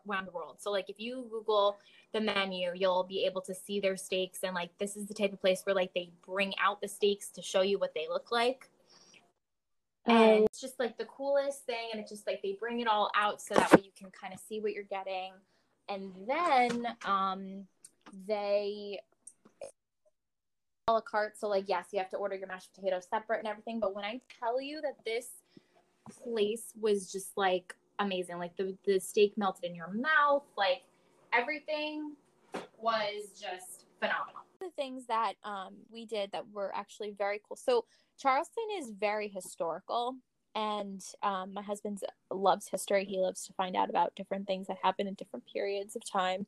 around 0.09 0.25
the 0.25 0.31
world 0.31 0.55
so 0.59 0.71
like 0.71 0.89
if 0.89 0.99
you 0.99 1.27
google 1.29 1.77
the 2.13 2.21
menu 2.21 2.71
you'll 2.75 3.03
be 3.03 3.25
able 3.25 3.41
to 3.41 3.53
see 3.53 3.79
their 3.79 3.97
steaks 3.97 4.39
and 4.43 4.55
like 4.55 4.69
this 4.77 4.95
is 4.95 5.07
the 5.07 5.13
type 5.13 5.33
of 5.33 5.41
place 5.41 5.61
where 5.63 5.75
like 5.75 5.93
they 5.93 6.09
bring 6.25 6.53
out 6.63 6.81
the 6.81 6.87
steaks 6.87 7.29
to 7.29 7.41
show 7.41 7.61
you 7.61 7.77
what 7.77 7.93
they 7.93 8.07
look 8.09 8.31
like 8.31 8.69
and 10.05 10.45
it's 10.45 10.61
just 10.61 10.79
like 10.79 10.97
the 10.97 11.05
coolest 11.05 11.65
thing 11.65 11.89
and 11.91 11.99
it's 11.99 12.09
just 12.09 12.25
like 12.25 12.41
they 12.41 12.55
bring 12.59 12.79
it 12.79 12.87
all 12.87 13.11
out 13.15 13.41
so 13.41 13.53
that 13.55 13.71
way 13.73 13.81
you 13.83 13.91
can 13.97 14.09
kind 14.11 14.33
of 14.33 14.39
see 14.39 14.59
what 14.59 14.71
you're 14.71 14.83
getting 14.83 15.33
and 15.89 16.11
then 16.27 16.87
um 17.05 17.65
they 18.27 18.99
a 20.87 20.93
la 20.93 21.01
carte. 21.01 21.37
So 21.37 21.47
like, 21.47 21.65
yes, 21.67 21.87
you 21.91 21.99
have 21.99 22.09
to 22.11 22.17
order 22.17 22.35
your 22.35 22.47
mashed 22.47 22.73
potatoes 22.73 23.07
separate 23.09 23.39
and 23.39 23.47
everything. 23.47 23.79
But 23.79 23.93
when 23.93 24.05
I 24.05 24.21
tell 24.39 24.61
you 24.61 24.81
that 24.81 24.95
this 25.05 25.27
place 26.23 26.73
was 26.79 27.11
just 27.11 27.31
like 27.35 27.75
amazing, 27.99 28.37
like 28.37 28.55
the 28.57 28.75
the 28.85 28.99
steak 28.99 29.37
melted 29.37 29.65
in 29.65 29.75
your 29.75 29.91
mouth, 29.91 30.43
like 30.57 30.83
everything 31.33 32.13
was 32.79 33.29
just 33.39 33.85
phenomenal. 33.99 34.41
The 34.59 34.69
things 34.75 35.05
that 35.07 35.33
um, 35.43 35.75
we 35.91 36.05
did 36.05 36.31
that 36.31 36.43
were 36.51 36.71
actually 36.75 37.11
very 37.11 37.41
cool. 37.47 37.57
So 37.57 37.85
Charleston 38.19 38.63
is 38.77 38.91
very 38.91 39.27
historical, 39.27 40.15
and 40.55 41.03
um, 41.21 41.53
my 41.53 41.61
husband 41.61 42.01
loves 42.31 42.67
history. 42.67 43.05
He 43.05 43.17
loves 43.17 43.45
to 43.45 43.53
find 43.53 43.75
out 43.75 43.89
about 43.89 44.15
different 44.15 44.47
things 44.47 44.67
that 44.67 44.77
happen 44.81 45.07
in 45.07 45.13
different 45.13 45.45
periods 45.51 45.95
of 45.95 46.03
time, 46.09 46.45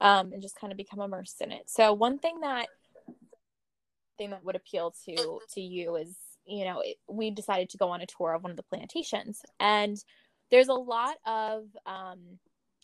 um, 0.00 0.32
and 0.32 0.42
just 0.42 0.58
kind 0.60 0.72
of 0.72 0.76
become 0.76 1.00
immersed 1.00 1.40
in 1.40 1.52
it. 1.52 1.70
So 1.70 1.92
one 1.92 2.18
thing 2.18 2.40
that 2.40 2.66
thing 4.18 4.30
that 4.30 4.44
would 4.44 4.56
appeal 4.56 4.94
to 5.04 5.40
to 5.54 5.60
you 5.60 5.96
is 5.96 6.16
you 6.44 6.64
know 6.64 6.80
it, 6.80 6.96
we 7.08 7.30
decided 7.30 7.70
to 7.70 7.78
go 7.78 7.88
on 7.88 8.00
a 8.00 8.06
tour 8.06 8.34
of 8.34 8.42
one 8.42 8.50
of 8.50 8.56
the 8.56 8.62
plantations 8.62 9.42
and 9.60 10.04
there's 10.52 10.68
a 10.68 10.74
lot 10.74 11.16
of 11.26 11.64
um, 11.86 12.20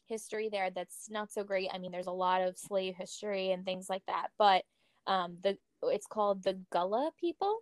history 0.08 0.48
there 0.50 0.70
that's 0.70 1.08
not 1.08 1.30
so 1.30 1.44
great. 1.44 1.68
I 1.72 1.78
mean 1.78 1.92
there's 1.92 2.08
a 2.08 2.10
lot 2.10 2.42
of 2.42 2.58
slave 2.58 2.96
history 2.96 3.52
and 3.52 3.64
things 3.64 3.88
like 3.88 4.02
that 4.08 4.28
but 4.38 4.64
um, 5.06 5.36
the 5.44 5.56
it's 5.84 6.06
called 6.06 6.42
the 6.42 6.58
gullah 6.72 7.12
people. 7.20 7.60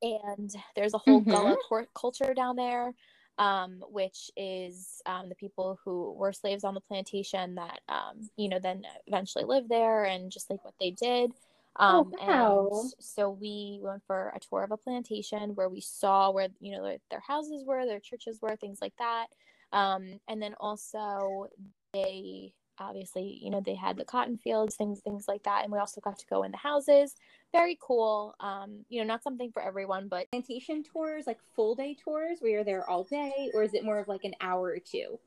And 0.00 0.50
there's 0.76 0.94
a 0.94 0.98
whole 0.98 1.20
mm-hmm. 1.20 1.30
gullah 1.30 1.86
culture 1.94 2.32
down 2.32 2.56
there 2.56 2.94
um, 3.38 3.82
which 3.88 4.30
is 4.36 5.00
um, 5.06 5.28
the 5.28 5.34
people 5.34 5.78
who 5.84 6.12
were 6.12 6.32
slaves 6.32 6.64
on 6.64 6.74
the 6.74 6.80
plantation 6.80 7.54
that 7.54 7.80
um, 7.88 8.28
you 8.36 8.48
know 8.48 8.58
then 8.58 8.82
eventually 9.06 9.44
lived 9.44 9.68
there 9.68 10.04
and 10.04 10.30
just 10.30 10.50
like 10.50 10.64
what 10.64 10.74
they 10.80 10.90
did 10.90 11.30
um, 11.78 12.12
oh, 12.20 12.26
wow. 12.26 12.68
And 12.70 12.92
so 12.98 13.30
we 13.30 13.78
went 13.80 14.02
for 14.06 14.32
a 14.34 14.40
tour 14.40 14.64
of 14.64 14.72
a 14.72 14.76
plantation 14.76 15.54
where 15.54 15.68
we 15.68 15.80
saw 15.80 16.30
where 16.30 16.48
you 16.60 16.76
know 16.76 16.82
their, 16.82 16.98
their 17.10 17.22
houses 17.26 17.64
were, 17.64 17.86
their 17.86 18.00
churches 18.00 18.40
were, 18.42 18.56
things 18.56 18.78
like 18.80 18.94
that. 18.98 19.26
Um, 19.72 20.18
and 20.28 20.42
then 20.42 20.54
also 20.58 21.48
they 21.92 22.52
obviously 22.80 23.40
you 23.42 23.50
know 23.50 23.60
they 23.60 23.74
had 23.74 23.96
the 23.96 24.04
cotton 24.04 24.36
fields, 24.36 24.74
things 24.74 25.00
things 25.00 25.26
like 25.28 25.44
that. 25.44 25.62
And 25.62 25.72
we 25.72 25.78
also 25.78 26.00
got 26.00 26.18
to 26.18 26.26
go 26.26 26.42
in 26.42 26.50
the 26.50 26.58
houses. 26.58 27.14
Very 27.52 27.78
cool. 27.80 28.34
Um, 28.40 28.84
you 28.88 29.00
know, 29.00 29.06
not 29.06 29.22
something 29.22 29.52
for 29.52 29.62
everyone, 29.62 30.08
but 30.08 30.30
plantation 30.30 30.82
tours, 30.82 31.26
like 31.26 31.38
full 31.54 31.76
day 31.76 31.96
tours, 32.02 32.38
where 32.40 32.50
you're 32.50 32.64
there 32.64 32.88
all 32.90 33.04
day, 33.04 33.50
or 33.54 33.62
is 33.62 33.74
it 33.74 33.84
more 33.84 33.98
of 33.98 34.08
like 34.08 34.24
an 34.24 34.34
hour 34.40 34.68
or 34.68 34.78
two? 34.78 35.18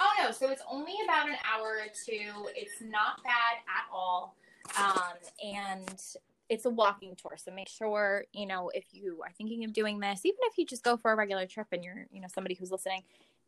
Oh 0.00 0.10
no, 0.22 0.32
so 0.32 0.50
it's 0.50 0.62
only 0.68 0.94
about 1.04 1.28
an 1.28 1.36
hour 1.50 1.78
or 1.80 1.86
two. 2.04 2.48
It's 2.56 2.82
not 2.82 3.22
bad 3.22 3.62
at 3.68 3.86
all. 3.92 4.34
Um, 4.78 5.14
and 5.42 6.02
it's 6.48 6.64
a 6.64 6.70
walking 6.70 7.16
tour. 7.16 7.36
So 7.36 7.50
make 7.50 7.68
sure, 7.68 8.24
you 8.32 8.46
know, 8.46 8.70
if 8.74 8.84
you 8.92 9.20
are 9.24 9.32
thinking 9.32 9.64
of 9.64 9.72
doing 9.72 10.00
this, 10.00 10.24
even 10.24 10.38
if 10.42 10.58
you 10.58 10.66
just 10.66 10.82
go 10.82 10.96
for 10.96 11.12
a 11.12 11.16
regular 11.16 11.46
trip 11.46 11.68
and 11.72 11.82
you're, 11.82 12.06
you 12.10 12.20
know, 12.20 12.28
somebody 12.32 12.54
who's 12.54 12.70
listening, 12.70 13.02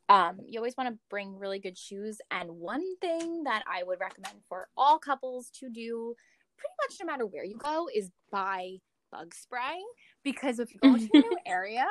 um, 0.09 0.41
you 0.47 0.59
always 0.59 0.77
want 0.77 0.89
to 0.89 0.99
bring 1.11 1.39
really 1.39 1.59
good 1.59 1.77
shoes. 1.77 2.19
And 2.31 2.51
one 2.53 2.97
thing 2.99 3.45
that 3.45 3.63
I 3.67 3.83
would 3.83 4.01
recommend 4.01 4.37
for 4.49 4.69
all 4.77 4.99
couples 4.99 5.51
to 5.61 5.69
do 5.69 6.15
pretty 6.57 6.75
much 6.83 6.97
no 7.01 7.07
matter 7.07 7.27
where 7.27 7.45
you 7.45 7.59
go 7.59 7.89
is 7.95 8.11
buy 8.31 8.77
bug 9.13 9.35
spray 9.35 9.83
because 10.25 10.59
if 10.59 10.73
you 10.73 10.81
go 10.81 10.97
to 10.97 11.09
a 11.15 11.19
new 11.19 11.37
area 11.47 11.87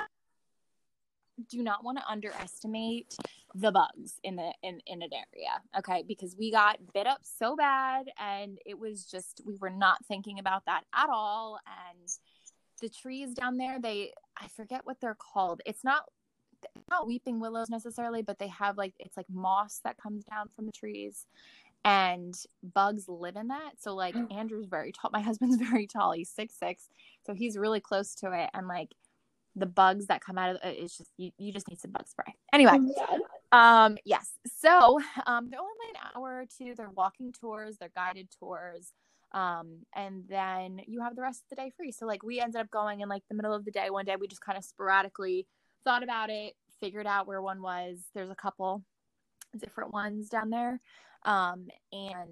do 1.50 1.62
not 1.64 1.84
want 1.84 1.98
to 1.98 2.08
underestimate 2.10 3.16
the 3.54 3.72
bugs 3.72 4.20
in 4.24 4.36
the 4.36 4.52
in, 4.64 4.82
in 4.86 5.02
an 5.02 5.10
area 5.14 5.62
okay? 5.78 6.04
Because 6.08 6.36
we 6.38 6.52
got 6.52 6.78
bit 6.94 7.08
up 7.08 7.20
so 7.24 7.56
bad 7.56 8.08
and 8.20 8.58
it 8.66 8.78
was 8.78 9.06
just 9.06 9.42
we 9.46 9.56
were 9.60 9.70
not 9.70 10.04
thinking 10.06 10.40
about 10.40 10.66
that 10.66 10.84
at 10.94 11.10
all. 11.10 11.60
And 11.66 12.10
the 12.82 12.90
trees 12.90 13.34
down 13.34 13.56
there 13.56 13.80
they 13.80 14.12
i 14.38 14.48
forget 14.50 14.82
what 14.86 15.00
they're 15.00 15.16
called. 15.16 15.62
It's 15.66 15.84
not 15.84 16.04
not 16.90 17.08
weeping 17.08 17.40
willows 17.40 17.70
necessarily 17.70 18.22
but 18.22 18.40
they 18.40 18.48
have 18.48 18.78
like 18.78 18.94
it's 19.00 19.18
like 19.18 19.30
moss 19.30 19.82
that 19.84 19.98
comes 19.98 20.24
down 20.26 20.50
from 20.56 20.66
the 20.66 20.72
trees 20.72 21.26
and 21.86 22.34
bugs 22.74 23.08
live 23.08 23.36
in 23.36 23.48
that. 23.50 23.74
So 23.80 23.96
like 23.96 24.16
mm. 24.16 24.36
andrew's 24.36 24.66
very 24.66 24.92
tall 24.92 25.12
my 25.14 25.22
husband's 25.22 25.58
very 25.70 25.88
tall. 25.88 26.12
He's 26.12 26.30
six 26.30 26.56
six 26.58 26.90
so 27.26 27.34
he's 27.34 27.58
really 27.58 27.80
close 27.80 28.16
to 28.16 28.32
it. 28.34 28.50
And 28.54 28.68
like 28.68 28.90
the 29.56 29.66
bugs 29.66 30.08
that 30.08 30.22
come 30.22 30.38
out 30.38 30.56
of 30.56 30.58
it's 30.64 30.98
just 30.98 31.12
you, 31.18 31.32
you 31.38 31.54
just 31.54 31.68
need 31.70 31.80
some 31.80 31.92
bug 31.92 32.08
spray. 32.08 32.36
Anyway, 32.54 32.78
oh 32.78 33.20
um 33.52 33.98
yes. 34.06 34.32
So 34.48 35.00
um 35.26 35.50
they're 35.50 35.60
only 35.60 35.90
an 35.90 36.10
hour 36.16 36.42
or 36.42 36.46
two. 36.46 36.74
They're 36.76 36.90
walking 36.90 37.32
tours, 37.32 37.78
they're 37.78 37.92
guided 37.96 38.30
tours. 38.40 38.92
Um, 39.32 39.80
and 39.94 40.24
then 40.30 40.82
you 40.88 41.02
have 41.02 41.16
the 41.16 41.22
rest 41.22 41.44
of 41.44 41.50
the 41.50 41.62
day 41.62 41.72
free. 41.76 41.92
So 41.92 42.06
like 42.06 42.24
we 42.24 42.40
ended 42.40 42.62
up 42.62 42.72
going 42.72 43.02
in 43.02 43.10
like 43.10 43.24
the 43.28 43.36
middle 43.36 43.54
of 43.54 43.66
the 43.66 43.72
day 43.72 43.90
one 43.90 44.06
day. 44.06 44.16
We 44.18 44.28
just 44.28 44.42
kind 44.42 44.58
of 44.58 44.64
sporadically 44.64 45.46
thought 45.84 46.04
about 46.04 46.30
it, 46.30 46.54
figured 46.80 47.06
out 47.06 47.28
where 47.28 47.42
one 47.42 47.62
was. 47.62 48.00
There's 48.14 48.30
a 48.30 48.36
couple 48.36 48.84
different 49.58 49.94
ones 49.94 50.30
down 50.30 50.50
there. 50.50 50.80
Um, 51.24 51.68
and 51.92 52.30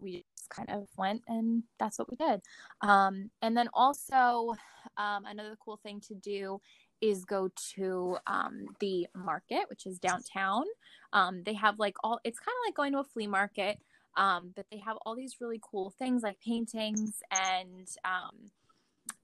we 0.00 0.24
just 0.36 0.48
kind 0.48 0.70
of 0.70 0.88
went 0.96 1.22
and 1.28 1.64
that's 1.78 1.98
what 1.98 2.10
we 2.10 2.16
did. 2.16 2.40
Um, 2.80 3.30
and 3.42 3.56
then 3.56 3.68
also, 3.74 4.54
um, 4.98 5.24
another 5.24 5.56
cool 5.64 5.78
thing 5.82 6.00
to 6.08 6.14
do 6.14 6.60
is 7.00 7.24
go 7.24 7.48
to 7.74 8.16
um, 8.26 8.66
the 8.80 9.06
market, 9.14 9.64
which 9.70 9.86
is 9.86 9.98
downtown. 9.98 10.64
Um, 11.12 11.42
they 11.44 11.54
have 11.54 11.78
like 11.78 11.94
all, 12.02 12.20
it's 12.24 12.40
kind 12.40 12.54
of 12.54 12.68
like 12.68 12.74
going 12.74 12.92
to 12.92 12.98
a 12.98 13.04
flea 13.04 13.28
market, 13.28 13.78
um, 14.16 14.52
but 14.54 14.66
they 14.70 14.78
have 14.78 14.96
all 15.06 15.14
these 15.14 15.36
really 15.40 15.60
cool 15.62 15.90
things 15.90 16.22
like 16.22 16.40
paintings 16.40 17.22
and 17.30 17.88
um, 18.04 18.50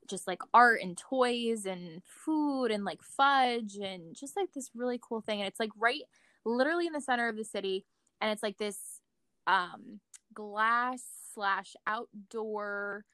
just 0.08 0.26
like 0.26 0.40
art 0.52 0.80
and 0.82 0.96
toys 0.96 1.66
and 1.66 2.02
food 2.04 2.66
and 2.66 2.84
like 2.84 3.02
fudge 3.02 3.76
and 3.76 4.14
just 4.14 4.36
like 4.36 4.52
this 4.54 4.70
really 4.74 5.00
cool 5.02 5.20
thing. 5.20 5.40
And 5.40 5.48
it's 5.48 5.60
like 5.60 5.72
right 5.78 6.02
literally 6.44 6.86
in 6.86 6.92
the 6.92 7.00
center 7.00 7.28
of 7.28 7.36
the 7.36 7.44
city. 7.44 7.84
And 8.20 8.30
it's 8.30 8.42
like 8.42 8.58
this 8.58 9.00
um 9.46 10.00
glass 10.32 11.02
slash 11.34 11.74
outdoor 11.86 13.04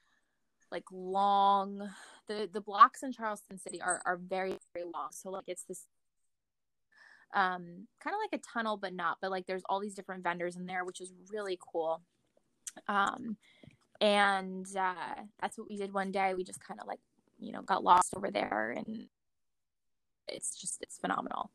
like 0.70 0.84
long 0.92 1.90
the 2.26 2.48
the 2.52 2.60
blocks 2.60 3.02
in 3.02 3.12
charleston 3.12 3.58
city 3.58 3.80
are 3.80 4.00
are 4.04 4.16
very 4.16 4.58
very 4.74 4.84
long. 4.84 5.08
So 5.10 5.30
like 5.30 5.44
it's 5.46 5.64
this 5.64 5.86
um 7.34 7.86
kind 8.02 8.14
of 8.14 8.20
like 8.22 8.40
a 8.40 8.42
tunnel 8.52 8.76
but 8.76 8.92
not 8.92 9.18
but 9.20 9.30
like 9.30 9.46
there's 9.46 9.62
all 9.68 9.80
these 9.80 9.94
different 9.94 10.24
vendors 10.24 10.56
in 10.56 10.66
there 10.66 10.84
which 10.84 11.00
is 11.00 11.12
really 11.32 11.58
cool. 11.72 12.02
Um 12.88 13.36
and 14.00 14.66
uh 14.76 15.22
that's 15.40 15.58
what 15.58 15.68
we 15.68 15.76
did 15.76 15.92
one 15.92 16.10
day. 16.10 16.34
We 16.34 16.44
just 16.44 16.64
kind 16.64 16.80
of 16.80 16.86
like 16.86 17.00
you 17.38 17.52
know 17.52 17.62
got 17.62 17.84
lost 17.84 18.14
over 18.16 18.30
there 18.30 18.74
and 18.76 19.06
it's 20.28 20.60
just 20.60 20.82
it's 20.82 20.98
phenomenal. 20.98 21.50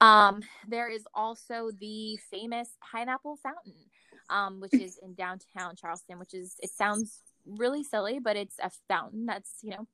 Um 0.00 0.42
there 0.68 0.88
is 0.88 1.04
also 1.14 1.70
the 1.78 2.18
famous 2.30 2.76
pineapple 2.80 3.36
fountain 3.36 3.90
um, 4.30 4.60
which 4.60 4.74
is 4.74 4.98
in 5.02 5.14
downtown 5.14 5.74
Charleston, 5.76 6.18
which 6.18 6.32
is 6.32 6.56
it 6.62 6.70
sounds 6.70 7.20
really 7.46 7.82
silly, 7.82 8.18
but 8.18 8.36
it's 8.36 8.58
a 8.62 8.70
fountain 8.88 9.26
that's 9.26 9.58
you 9.62 9.70
know 9.70 9.86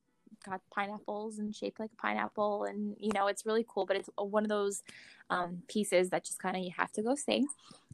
got 0.44 0.60
pineapples 0.70 1.38
and 1.38 1.54
shaped 1.54 1.80
like 1.80 1.90
a 1.92 2.02
pineapple, 2.02 2.64
and 2.64 2.96
you 2.98 3.10
know 3.12 3.26
it's 3.26 3.46
really 3.46 3.64
cool. 3.68 3.86
But 3.86 3.96
it's 3.96 4.10
one 4.16 4.44
of 4.44 4.48
those 4.48 4.82
um, 5.30 5.62
pieces 5.68 6.10
that 6.10 6.24
just 6.24 6.38
kind 6.38 6.56
of 6.56 6.62
you 6.62 6.70
have 6.76 6.92
to 6.92 7.02
go 7.02 7.14
see, 7.14 7.46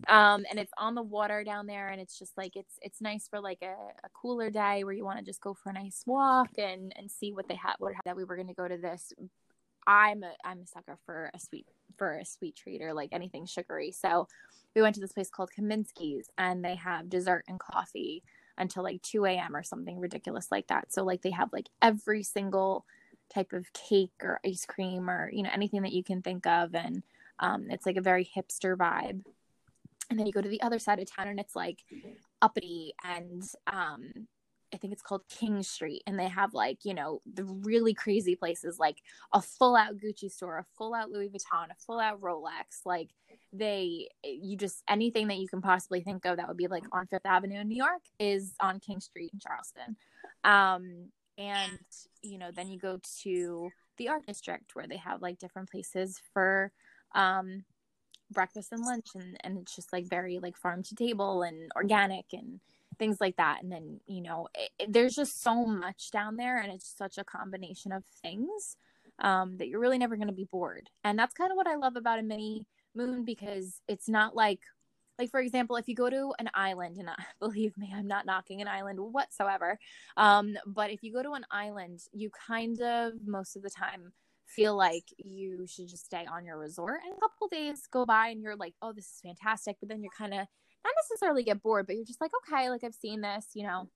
um, 0.09 0.45
and 0.51 0.59
it's 0.59 0.73
on 0.79 0.95
the 0.95 1.03
water 1.03 1.45
down 1.45 1.67
there, 1.67 1.89
and 1.89 2.01
it's 2.01 2.19
just 2.19 2.37
like 2.37 2.57
it's 2.57 2.79
it's 2.83 3.01
nice 3.01 3.29
for 3.29 3.41
like 3.41 3.63
a, 3.63 3.75
a 4.05 4.09
cooler 4.13 4.51
day 4.51 4.85
where 4.85 4.95
you 4.95 5.05
want 5.05 5.19
to 5.19 5.25
just 5.25 5.41
go 5.41 5.55
for 5.55 5.71
a 5.71 5.75
nice 5.75 6.03
walk 6.07 6.51
and 6.59 6.93
and 6.97 7.11
see 7.11 7.33
what 7.33 7.49
they 7.49 7.57
have. 7.57 7.77
What 7.79 7.95
that 8.05 8.17
we 8.17 8.25
were 8.25 8.37
going 8.37 8.49
to 8.49 8.55
go 8.55 8.69
to 8.69 8.77
this. 8.77 9.13
I'm 9.87 10.23
a 10.23 10.33
I'm 10.45 10.61
a 10.61 10.67
sucker 10.67 10.99
for 11.05 11.31
a 11.35 11.39
sweet 11.39 11.67
for 11.97 12.19
a 12.19 12.25
sweet 12.25 12.57
treat 12.57 12.83
or 12.83 12.93
like 12.93 13.11
anything 13.13 13.47
sugary, 13.47 13.93
so 13.93 14.29
we 14.75 14.83
went 14.83 14.95
to 14.95 15.01
this 15.01 15.13
place 15.13 15.29
called 15.29 15.51
Kaminsky's 15.59 16.31
and 16.39 16.65
they 16.65 16.77
have 16.77 17.11
dessert 17.11 17.45
and 17.49 17.61
coffee 17.61 18.23
until 18.59 18.83
like 18.83 19.03
2 19.03 19.25
a.m. 19.27 19.57
or 19.57 19.63
something 19.63 19.99
ridiculous 19.99 20.49
like 20.51 20.67
that. 20.69 20.93
So 20.93 21.05
like 21.05 21.23
they 21.23 21.31
have 21.31 21.53
like 21.53 21.69
every 21.81 22.23
single 22.23 22.85
type 23.33 23.53
of 23.53 23.73
cake 23.73 24.13
or 24.23 24.41
ice 24.45 24.67
cream 24.67 25.09
or 25.09 25.31
you 25.33 25.43
know 25.43 25.51
anything 25.53 25.83
that 25.83 25.93
you 25.93 26.05
can 26.05 26.23
think 26.23 26.47
of 26.47 26.75
and 26.75 27.03
um, 27.39 27.71
it's 27.71 27.87
like 27.87 27.97
a 27.97 28.03
very 28.03 28.29
hipster 28.37 28.77
vibe 28.77 29.25
and 30.11 30.19
then 30.19 30.27
you 30.27 30.33
go 30.33 30.43
to 30.43 30.49
the 30.49 30.61
other 30.61 30.79
side 30.79 30.99
of 30.99 31.11
town 31.11 31.29
and 31.29 31.41
it's 31.41 31.57
like 31.57 31.79
uppity 32.43 32.93
and 33.05 33.43
um, 33.67 34.29
I 34.73 34.79
think 34.79 34.93
it's 34.93 35.03
called 35.03 35.23
King 35.29 35.63
Street, 35.63 36.03
and 36.07 36.19
they 36.19 36.29
have 36.29 36.55
like 36.55 36.85
you 36.85 36.95
know 36.95 37.21
the 37.31 37.45
really 37.45 37.95
crazy 37.95 38.35
places 38.35 38.79
like 38.79 39.03
a 39.33 39.43
full 39.43 39.77
out 39.77 39.99
Gucci 39.99 40.31
store, 40.31 40.59
a 40.59 40.67
full 40.77 40.95
out 40.95 41.11
Louis 41.11 41.29
Vuitton, 41.29 41.71
a 41.71 41.75
full 41.79 42.01
out 42.01 42.21
Rolex. 42.21 42.85
Like 42.85 43.11
they, 43.53 44.09
you 44.25 44.57
just 44.57 44.83
anything 44.89 45.29
that 45.29 45.39
you 45.39 45.49
can 45.49 45.61
possibly 45.61 46.01
think 46.01 46.25
of 46.25 46.37
that 46.37 46.49
would 46.49 46.57
be 46.57 46.69
like 46.69 46.85
on 46.93 47.07
Fifth 47.07 47.27
Avenue 47.27 47.61
in 47.61 47.69
New 47.69 47.77
York 47.77 48.03
is 48.19 48.55
on 48.61 48.81
King 48.81 49.01
Street 49.01 49.31
in 49.33 49.41
Charleston. 49.41 49.97
Um, 50.45 51.11
and 51.39 51.79
you 52.23 52.39
know 52.39 52.51
then 52.55 52.69
you 52.69 52.79
go 52.79 52.99
to 53.23 53.71
the 53.97 54.09
Art 54.09 54.27
District 54.27 54.75
where 54.75 54.87
they 54.87 54.97
have 54.97 55.23
like 55.23 55.39
different 55.39 55.71
places 55.71 56.21
for 56.33 56.73
um 57.15 57.65
breakfast 58.31 58.73
and 58.73 58.85
lunch 58.85 59.09
and 59.15 59.37
and 59.45 59.59
it's 59.59 59.77
just 59.77 59.93
like 59.93 60.09
very 60.09 60.39
like 60.39 60.57
farm 60.57 60.83
to 60.83 60.95
table 60.95 61.43
and 61.43 61.71
organic 61.77 62.27
and 62.33 62.61
things 62.99 63.19
like 63.21 63.37
that 63.37 63.63
and 63.63 63.71
then 63.71 64.01
you 64.07 64.23
know 64.23 64.49
it, 64.55 64.93
there's 64.93 65.15
just 65.15 65.43
so 65.43 65.67
much 65.67 66.11
down 66.11 66.37
there 66.37 66.59
and 66.59 66.73
it's 66.73 66.95
such 66.97 67.19
a 67.19 67.25
combination 67.25 67.93
of 67.93 68.05
things 68.23 68.77
um, 69.21 69.57
that 69.59 69.69
you're 69.69 69.81
really 69.81 69.99
never 69.99 70.17
going 70.17 70.29
to 70.29 70.35
be 70.35 70.49
bored 70.51 70.89
and 71.05 71.19
that's 71.19 71.35
kind 71.35 71.51
of 71.51 71.57
what 71.57 71.67
i 71.67 71.75
love 71.75 71.97
about 71.97 72.19
a 72.19 72.23
mini 72.23 72.65
moon 72.95 73.25
because 73.25 73.81
it's 73.89 74.09
not 74.09 74.35
like 74.35 74.61
like 75.19 75.31
for 75.31 75.41
example 75.41 75.77
if 75.77 75.89
you 75.89 75.95
go 75.95 76.11
to 76.11 76.33
an 76.39 76.51
island 76.55 76.99
and 76.99 77.11
I, 77.11 77.15
believe 77.41 77.77
me 77.77 77.93
i'm 77.95 78.07
not 78.07 78.27
knocking 78.27 78.61
an 78.61 78.69
island 78.69 78.99
whatsoever 79.01 79.79
um, 80.17 80.57
but 80.67 80.91
if 80.91 81.03
you 81.03 81.13
go 81.13 81.23
to 81.23 81.33
an 81.33 81.47
island 81.51 82.01
you 82.13 82.31
kind 82.47 82.81
of 82.81 83.13
most 83.25 83.57
of 83.57 83.63
the 83.63 83.71
time 83.71 84.13
feel 84.47 84.77
like 84.77 85.05
you 85.17 85.67
should 85.67 85.89
just 85.89 86.05
stay 86.05 86.27
on 86.31 86.45
your 86.45 86.59
resort 86.59 87.01
and 87.05 87.15
a 87.17 87.21
couple 87.21 87.49
days 87.49 87.87
go 87.91 88.05
by 88.05 88.29
and 88.29 88.43
you're 88.43 88.57
like 88.57 88.75
oh 88.83 88.93
this 88.93 89.07
is 89.07 89.21
fantastic 89.23 89.77
but 89.81 89.89
then 89.89 90.03
you're 90.03 90.13
kind 90.17 90.35
of 90.35 90.47
not 90.85 90.95
necessarily 91.05 91.43
get 91.43 91.63
bored, 91.63 91.87
but 91.87 91.97
you're 91.97 92.05
just 92.05 92.21
like, 92.21 92.33
okay, 92.43 92.71
like 92.71 92.85
I've 92.85 92.95
seen 92.95 93.21
this, 93.21 93.49
you 93.55 93.65
know, 93.65 93.89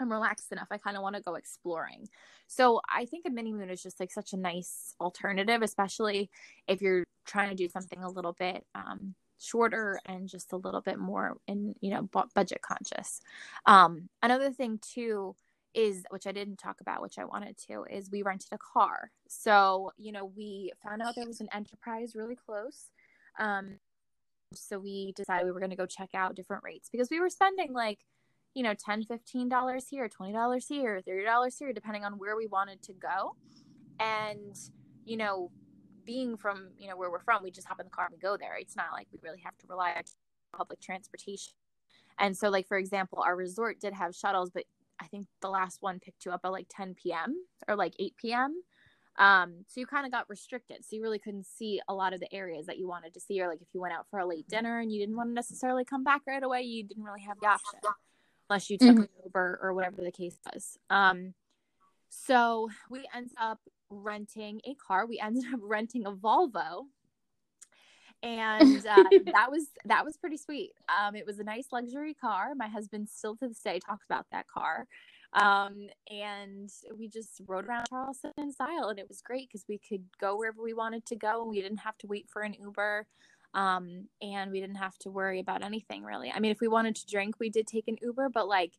I'm 0.00 0.10
relaxed 0.10 0.52
enough. 0.52 0.68
I 0.70 0.78
kind 0.78 0.96
of 0.96 1.02
want 1.02 1.16
to 1.16 1.22
go 1.22 1.34
exploring. 1.34 2.08
So 2.46 2.80
I 2.92 3.04
think 3.06 3.24
a 3.26 3.30
mini 3.30 3.52
moon 3.52 3.70
is 3.70 3.82
just 3.82 4.00
like 4.00 4.10
such 4.10 4.32
a 4.32 4.36
nice 4.36 4.94
alternative, 5.00 5.62
especially 5.62 6.30
if 6.66 6.82
you're 6.82 7.04
trying 7.26 7.50
to 7.50 7.54
do 7.54 7.68
something 7.68 8.02
a 8.02 8.10
little 8.10 8.32
bit 8.32 8.64
um, 8.74 9.14
shorter 9.38 10.00
and 10.06 10.28
just 10.28 10.52
a 10.52 10.56
little 10.56 10.80
bit 10.80 10.98
more 10.98 11.36
in, 11.46 11.74
you 11.80 11.90
know, 11.90 12.08
budget 12.34 12.62
conscious. 12.62 13.20
Um, 13.66 14.08
another 14.22 14.50
thing 14.50 14.78
too 14.80 15.34
is, 15.74 16.04
which 16.10 16.26
I 16.26 16.32
didn't 16.32 16.58
talk 16.58 16.80
about, 16.80 17.02
which 17.02 17.18
I 17.18 17.24
wanted 17.24 17.56
to, 17.68 17.84
is 17.90 18.10
we 18.10 18.22
rented 18.22 18.52
a 18.52 18.58
car. 18.58 19.10
So, 19.28 19.92
you 19.96 20.12
know, 20.12 20.26
we 20.36 20.72
found 20.82 21.02
out 21.02 21.14
there 21.16 21.26
was 21.26 21.40
an 21.40 21.48
enterprise 21.52 22.14
really 22.14 22.36
close. 22.36 22.90
Um, 23.38 23.78
so 24.54 24.78
we 24.78 25.12
decided 25.12 25.46
we 25.46 25.52
were 25.52 25.60
going 25.60 25.70
to 25.70 25.76
go 25.76 25.86
check 25.86 26.10
out 26.14 26.34
different 26.34 26.62
rates 26.64 26.88
because 26.90 27.08
we 27.10 27.20
were 27.20 27.30
spending 27.30 27.72
like 27.72 28.00
you 28.54 28.62
know 28.62 28.74
10 28.74 29.04
15 29.04 29.48
dollars 29.48 29.88
here 29.88 30.08
20 30.08 30.32
dollars 30.32 30.66
here 30.68 31.00
30 31.00 31.24
dollars 31.24 31.58
here 31.58 31.72
depending 31.72 32.04
on 32.04 32.18
where 32.18 32.36
we 32.36 32.46
wanted 32.46 32.82
to 32.82 32.92
go 32.92 33.34
and 33.98 34.56
you 35.04 35.16
know 35.16 35.50
being 36.04 36.36
from 36.36 36.68
you 36.78 36.88
know 36.88 36.96
where 36.96 37.10
we're 37.10 37.20
from 37.20 37.42
we 37.42 37.50
just 37.50 37.66
hop 37.66 37.80
in 37.80 37.86
the 37.86 37.90
car 37.90 38.06
and 38.06 38.12
we 38.12 38.18
go 38.18 38.36
there 38.36 38.56
it's 38.58 38.76
not 38.76 38.86
like 38.92 39.06
we 39.12 39.18
really 39.22 39.40
have 39.40 39.56
to 39.58 39.66
rely 39.68 39.92
on 39.92 40.02
public 40.56 40.80
transportation 40.80 41.52
and 42.18 42.36
so 42.36 42.48
like 42.48 42.66
for 42.66 42.76
example 42.76 43.22
our 43.24 43.36
resort 43.36 43.80
did 43.80 43.92
have 43.92 44.14
shuttles 44.14 44.50
but 44.50 44.64
i 45.00 45.06
think 45.06 45.26
the 45.40 45.48
last 45.48 45.78
one 45.80 45.98
picked 45.98 46.24
you 46.24 46.32
up 46.32 46.40
at 46.44 46.52
like 46.52 46.66
10 46.68 46.94
p.m 46.94 47.34
or 47.68 47.76
like 47.76 47.94
8 47.98 48.16
p.m 48.16 48.62
Um, 49.18 49.64
so 49.68 49.80
you 49.80 49.86
kind 49.86 50.06
of 50.06 50.12
got 50.12 50.28
restricted. 50.28 50.84
So 50.84 50.96
you 50.96 51.02
really 51.02 51.18
couldn't 51.18 51.46
see 51.46 51.80
a 51.86 51.94
lot 51.94 52.14
of 52.14 52.20
the 52.20 52.32
areas 52.32 52.66
that 52.66 52.78
you 52.78 52.88
wanted 52.88 53.12
to 53.14 53.20
see, 53.20 53.40
or 53.42 53.48
like 53.48 53.60
if 53.60 53.68
you 53.74 53.80
went 53.80 53.94
out 53.94 54.06
for 54.10 54.18
a 54.18 54.26
late 54.26 54.48
dinner 54.48 54.80
and 54.80 54.90
you 54.90 54.98
didn't 54.98 55.16
want 55.16 55.28
to 55.30 55.34
necessarily 55.34 55.84
come 55.84 56.02
back 56.02 56.22
right 56.26 56.42
away, 56.42 56.62
you 56.62 56.82
didn't 56.82 57.04
really 57.04 57.20
have 57.22 57.38
the 57.40 57.46
option 57.46 57.80
unless 58.48 58.70
you 58.70 58.78
took 58.78 58.88
mm-hmm. 58.88 59.02
an 59.02 59.08
Uber 59.24 59.60
or 59.62 59.74
whatever 59.74 60.02
the 60.02 60.10
case 60.10 60.36
was. 60.52 60.78
Um, 60.90 61.34
so 62.08 62.68
we 62.90 63.08
ended 63.14 63.32
up 63.40 63.60
renting 63.92 64.60
a 64.64 64.74
car. 64.74 65.06
We 65.06 65.20
ended 65.20 65.44
up 65.52 65.60
renting 65.62 66.06
a 66.06 66.12
Volvo. 66.12 66.86
And 68.22 68.86
uh, 68.86 69.04
that 69.32 69.50
was 69.50 69.66
that 69.84 70.04
was 70.04 70.16
pretty 70.16 70.36
sweet. 70.36 70.72
Um, 70.88 71.16
it 71.16 71.26
was 71.26 71.38
a 71.38 71.44
nice 71.44 71.66
luxury 71.72 72.14
car. 72.14 72.54
My 72.56 72.68
husband 72.68 73.08
still 73.08 73.36
to 73.36 73.48
this 73.48 73.60
day 73.60 73.80
talks 73.80 74.06
about 74.06 74.26
that 74.32 74.46
car. 74.48 74.86
Um, 75.34 75.88
and 76.10 76.70
we 76.96 77.08
just 77.08 77.40
rode 77.46 77.66
around 77.66 77.86
Charleston 77.88 78.32
in 78.36 78.52
style, 78.52 78.88
and 78.90 78.98
it 78.98 79.08
was 79.08 79.22
great 79.22 79.48
because 79.48 79.64
we 79.66 79.78
could 79.78 80.04
go 80.20 80.36
wherever 80.36 80.62
we 80.62 80.74
wanted 80.74 81.06
to 81.06 81.16
go. 81.16 81.40
and 81.40 81.50
We 81.50 81.62
didn't 81.62 81.78
have 81.78 81.96
to 81.98 82.06
wait 82.06 82.28
for 82.28 82.42
an 82.42 82.54
Uber, 82.60 83.06
um, 83.54 84.08
and 84.20 84.52
we 84.52 84.60
didn't 84.60 84.76
have 84.76 84.98
to 84.98 85.10
worry 85.10 85.40
about 85.40 85.64
anything 85.64 86.04
really. 86.04 86.30
I 86.30 86.38
mean, 86.38 86.50
if 86.50 86.60
we 86.60 86.68
wanted 86.68 86.96
to 86.96 87.06
drink, 87.06 87.36
we 87.40 87.48
did 87.48 87.66
take 87.66 87.88
an 87.88 87.96
Uber, 88.02 88.28
but 88.28 88.46
like, 88.46 88.72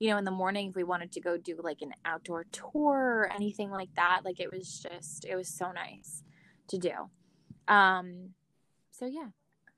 you 0.00 0.10
know, 0.10 0.16
in 0.16 0.24
the 0.24 0.32
morning, 0.32 0.70
if 0.70 0.74
we 0.74 0.82
wanted 0.82 1.12
to 1.12 1.20
go 1.20 1.36
do 1.36 1.60
like 1.62 1.82
an 1.82 1.92
outdoor 2.04 2.46
tour 2.50 3.28
or 3.28 3.32
anything 3.32 3.70
like 3.70 3.94
that, 3.94 4.22
like 4.24 4.40
it 4.40 4.52
was 4.52 4.80
just, 4.80 5.24
it 5.24 5.36
was 5.36 5.48
so 5.48 5.70
nice 5.70 6.24
to 6.68 6.78
do. 6.78 6.92
Um, 7.68 8.30
so 8.90 9.06
yeah. 9.06 9.28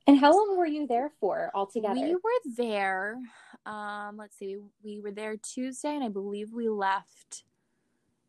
And 0.06 0.18
how 0.18 0.32
long 0.32 0.56
were 0.56 0.66
you 0.66 0.87
there 0.87 1.11
for 1.20 1.50
altogether? 1.54 2.00
We 2.00 2.14
were 2.14 2.54
there 2.56 3.18
um 3.66 4.16
let's 4.16 4.37
see 4.37 4.56
we, 4.56 4.96
we 4.96 5.00
were 5.00 5.12
there 5.12 5.37
tuesday 5.37 5.94
and 5.94 6.02
i 6.02 6.08
believe 6.08 6.52
we 6.52 6.68
left 6.68 7.44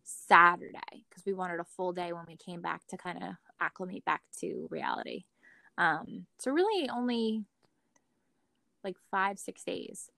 saturday 0.03 1.05
because 1.09 1.25
we 1.25 1.33
wanted 1.33 1.59
a 1.59 1.63
full 1.63 1.91
day 1.91 2.13
when 2.13 2.25
we 2.27 2.35
came 2.35 2.61
back 2.61 2.85
to 2.87 2.97
kind 2.97 3.21
of 3.23 3.29
acclimate 3.59 4.05
back 4.05 4.21
to 4.37 4.67
reality 4.69 5.23
um 5.77 6.25
so 6.37 6.51
really 6.51 6.89
only 6.89 7.43
like 8.83 8.97
five 9.09 9.39
six 9.39 9.63
days 9.63 10.09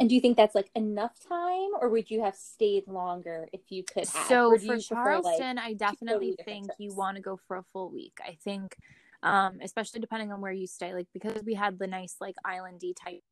and 0.00 0.08
do 0.08 0.14
you 0.14 0.20
think 0.20 0.36
that's 0.36 0.54
like 0.54 0.70
enough 0.74 1.12
time 1.28 1.70
or 1.80 1.88
would 1.88 2.10
you 2.10 2.22
have 2.22 2.34
stayed 2.34 2.86
longer 2.88 3.48
if 3.52 3.60
you 3.68 3.84
could 3.84 4.08
have? 4.08 4.26
so 4.26 4.56
for 4.58 4.78
charleston 4.78 5.56
like, 5.56 5.64
i 5.64 5.72
definitely 5.72 6.34
think 6.44 6.66
you 6.78 6.94
want 6.94 7.16
to 7.16 7.22
go 7.22 7.38
for 7.46 7.56
a 7.56 7.62
full 7.72 7.90
week 7.90 8.18
i 8.26 8.36
think 8.42 8.76
um 9.22 9.58
especially 9.62 10.00
depending 10.00 10.32
on 10.32 10.40
where 10.40 10.52
you 10.52 10.66
stay 10.66 10.92
like 10.92 11.06
because 11.12 11.42
we 11.44 11.54
had 11.54 11.78
the 11.78 11.86
nice 11.86 12.16
like 12.20 12.34
islandy 12.44 12.94
type 12.96 13.22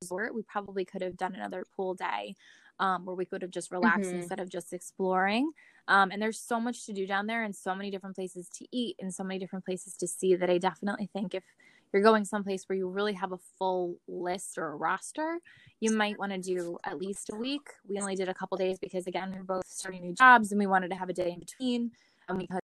resort, 0.00 0.34
we 0.34 0.42
probably 0.42 0.84
could 0.84 1.02
have 1.02 1.16
done 1.16 1.34
another 1.34 1.64
pool 1.76 1.94
day 1.94 2.34
um, 2.80 3.04
where 3.04 3.16
we 3.16 3.24
could 3.24 3.42
have 3.42 3.50
just 3.50 3.70
relaxed 3.70 4.10
mm-hmm. 4.10 4.20
instead 4.20 4.40
of 4.40 4.48
just 4.48 4.72
exploring. 4.72 5.50
Um, 5.88 6.10
and 6.10 6.20
there's 6.20 6.38
so 6.38 6.60
much 6.60 6.86
to 6.86 6.92
do 6.92 7.06
down 7.06 7.26
there 7.26 7.44
and 7.44 7.54
so 7.54 7.74
many 7.74 7.90
different 7.90 8.16
places 8.16 8.48
to 8.58 8.66
eat 8.72 8.96
and 9.00 9.12
so 9.12 9.24
many 9.24 9.38
different 9.38 9.64
places 9.64 9.96
to 9.96 10.06
see 10.06 10.36
that 10.36 10.50
I 10.50 10.58
definitely 10.58 11.08
think 11.12 11.34
if 11.34 11.44
you're 11.92 12.02
going 12.02 12.24
someplace 12.24 12.64
where 12.68 12.76
you 12.76 12.88
really 12.88 13.14
have 13.14 13.32
a 13.32 13.38
full 13.58 13.96
list 14.06 14.58
or 14.58 14.68
a 14.72 14.76
roster, 14.76 15.38
you 15.80 15.92
might 15.92 16.18
want 16.18 16.32
to 16.32 16.38
do 16.38 16.78
at 16.84 16.98
least 16.98 17.30
a 17.32 17.36
week. 17.36 17.68
We 17.88 17.98
only 17.98 18.16
did 18.16 18.28
a 18.28 18.34
couple 18.34 18.56
days 18.58 18.78
because 18.78 19.06
again, 19.06 19.32
we're 19.34 19.42
both 19.42 19.66
starting 19.66 20.02
new 20.02 20.14
jobs 20.14 20.52
and 20.52 20.58
we 20.58 20.66
wanted 20.66 20.90
to 20.90 20.96
have 20.96 21.08
a 21.08 21.12
day 21.12 21.30
in 21.30 21.38
between 21.38 21.92
and 22.28 22.38
we 22.38 22.46
could 22.46 22.60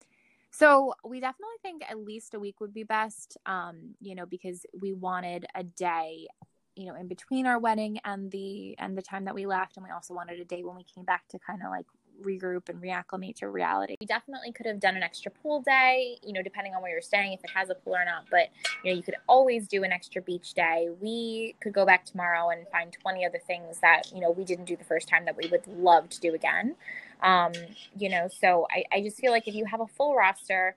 so 0.54 0.94
we 1.04 1.20
definitely 1.20 1.56
think 1.64 1.82
at 1.90 1.98
least 1.98 2.36
a 2.36 2.40
week 2.40 2.62
would 2.62 2.76
be 2.76 2.84
best, 2.84 3.40
um, 3.48 3.96
you 4.00 4.14
know, 4.14 4.28
because 4.28 4.68
we 4.80 4.94
wanted 4.94 5.48
a 5.56 5.64
day 5.64 6.28
you 6.76 6.88
know 6.88 6.96
in 6.96 7.08
between 7.08 7.46
our 7.46 7.60
wedding 7.60 8.00
and 8.04 8.32
the 8.32 8.76
and 8.80 8.98
the 8.98 9.02
time 9.02 9.26
that 9.26 9.36
we 9.36 9.46
left 9.46 9.78
and 9.78 9.86
we 9.86 9.92
also 9.92 10.12
wanted 10.12 10.40
a 10.40 10.46
day 10.46 10.64
when 10.64 10.76
we 10.76 10.84
came 10.84 11.04
back 11.04 11.28
to 11.28 11.38
kind 11.38 11.62
of 11.64 11.70
like 11.70 11.86
regroup 12.22 12.70
and 12.70 12.82
reacclimate 12.82 13.36
to 13.38 13.50
reality. 13.50 13.96
We 14.00 14.06
definitely 14.06 14.52
could 14.52 14.66
have 14.66 14.80
done 14.80 14.96
an 14.96 15.04
extra 15.04 15.32
pool 15.32 15.62
day, 15.62 16.18
you 16.24 16.34
know, 16.34 16.42
depending 16.42 16.76
on 16.76 16.82
where 16.82 16.92
you're 16.92 17.02
staying, 17.02 17.34
if 17.34 17.44
it 17.44 17.50
has 17.52 17.70
a 17.70 17.76
pool 17.76 17.96
or 17.96 18.06
not. 18.06 18.26
But, 18.30 18.50
you 18.84 18.92
know, 18.92 18.98
you 18.98 19.04
could 19.04 19.16
always 19.28 19.68
do 19.68 19.84
an 19.84 19.92
extra 19.92 20.22
beach 20.22 20.54
day. 20.54 20.90
We 21.02 21.56
could 21.62 21.74
go 21.74 21.86
back 21.86 22.06
tomorrow 22.06 22.50
and 22.50 22.68
find 22.70 22.92
20 22.92 23.26
other 23.26 23.40
things 23.46 23.80
that, 23.80 24.12
you 24.14 24.22
know, 24.22 24.32
we 24.32 24.44
didn't 24.44 24.66
do 24.66 24.76
the 24.76 24.84
first 24.84 25.08
time 25.08 25.26
that 25.26 25.36
we 25.36 25.48
would 25.50 25.66
love 25.68 26.10
to 26.10 26.20
do 26.20 26.34
again. 26.34 26.76
Um, 27.22 27.54
you 27.98 28.10
know, 28.10 28.28
so 28.28 28.68
I, 28.70 28.84
I 28.98 29.02
just 29.02 29.18
feel 29.18 29.32
like 29.32 29.48
if 29.48 29.56
you 29.56 29.66
have 29.66 29.82
a 29.82 29.88
full 29.88 30.16
roster 30.16 30.76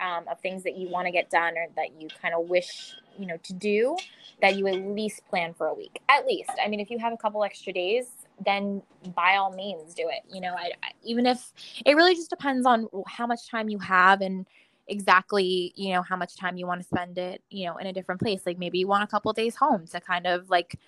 um, 0.00 0.26
of 0.28 0.40
things 0.40 0.62
that 0.62 0.76
you 0.76 0.88
want 0.88 1.06
to 1.06 1.12
get 1.12 1.30
done 1.30 1.56
or 1.56 1.66
that 1.76 2.00
you 2.00 2.08
kind 2.20 2.34
of 2.34 2.48
wish 2.48 2.94
you 3.18 3.26
know 3.26 3.36
to 3.38 3.52
do 3.52 3.96
that 4.40 4.56
you 4.56 4.66
at 4.68 4.76
least 4.76 5.26
plan 5.28 5.52
for 5.52 5.66
a 5.66 5.74
week. 5.74 6.00
At 6.08 6.26
least. 6.26 6.50
I 6.62 6.68
mean 6.68 6.80
if 6.80 6.90
you 6.90 6.98
have 6.98 7.12
a 7.12 7.16
couple 7.16 7.44
extra 7.44 7.72
days 7.72 8.06
then 8.44 8.82
by 9.16 9.36
all 9.36 9.52
means 9.52 9.94
do 9.94 10.08
it. 10.08 10.22
You 10.32 10.40
know 10.40 10.54
I, 10.54 10.70
I, 10.82 10.92
even 11.02 11.26
if 11.26 11.52
it 11.84 11.96
really 11.96 12.14
just 12.14 12.30
depends 12.30 12.66
on 12.66 12.88
how 13.06 13.26
much 13.26 13.48
time 13.48 13.68
you 13.68 13.78
have 13.78 14.20
and 14.20 14.46
exactly 14.86 15.72
you 15.76 15.92
know 15.92 16.02
how 16.02 16.16
much 16.16 16.36
time 16.36 16.56
you 16.56 16.66
want 16.66 16.80
to 16.80 16.86
spend 16.86 17.18
it 17.18 17.42
you 17.50 17.66
know 17.66 17.76
in 17.76 17.86
a 17.86 17.92
different 17.92 18.20
place. 18.20 18.42
Like 18.46 18.58
maybe 18.58 18.78
you 18.78 18.86
want 18.86 19.04
a 19.04 19.08
couple 19.08 19.32
days 19.32 19.56
home 19.56 19.86
to 19.88 20.00
kind 20.00 20.26
of 20.26 20.48
like 20.50 20.78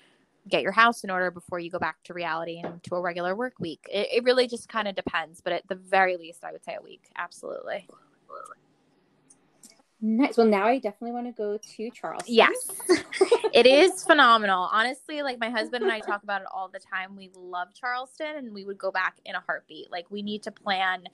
get 0.48 0.62
your 0.62 0.72
house 0.72 1.04
in 1.04 1.10
order 1.10 1.30
before 1.30 1.58
you 1.58 1.70
go 1.70 1.78
back 1.78 2.02
to 2.02 2.14
reality 2.14 2.62
and 2.64 2.82
to 2.82 2.94
a 2.94 3.00
regular 3.00 3.36
work 3.36 3.52
week. 3.60 3.86
It, 3.92 4.08
it 4.10 4.24
really 4.24 4.48
just 4.48 4.68
kind 4.68 4.88
of 4.88 4.94
depends 4.94 5.40
but 5.40 5.52
at 5.52 5.68
the 5.68 5.74
very 5.74 6.16
least 6.16 6.44
i 6.44 6.52
would 6.52 6.64
say 6.64 6.76
a 6.78 6.82
week. 6.82 7.10
Absolutely 7.16 7.88
Nice. 10.02 10.36
Well, 10.36 10.46
now 10.46 10.66
I 10.66 10.78
definitely 10.78 11.12
want 11.12 11.26
to 11.26 11.32
go 11.32 11.58
to 11.58 11.90
Charleston. 11.90 12.34
Yes, 12.34 12.70
it 13.52 13.66
is 13.66 14.02
phenomenal. 14.04 14.68
Honestly, 14.72 15.22
like 15.22 15.38
my 15.38 15.50
husband 15.50 15.82
and 15.82 15.92
I 15.92 16.00
talk 16.00 16.22
about 16.22 16.40
it 16.40 16.46
all 16.54 16.68
the 16.68 16.78
time. 16.78 17.16
We 17.16 17.30
love 17.34 17.68
Charleston, 17.74 18.36
and 18.36 18.54
we 18.54 18.64
would 18.64 18.78
go 18.78 18.90
back 18.90 19.16
in 19.26 19.34
a 19.34 19.40
heartbeat. 19.40 19.90
Like 19.90 20.10
we 20.10 20.22
need 20.22 20.42
to 20.44 20.50
plan 20.50 21.04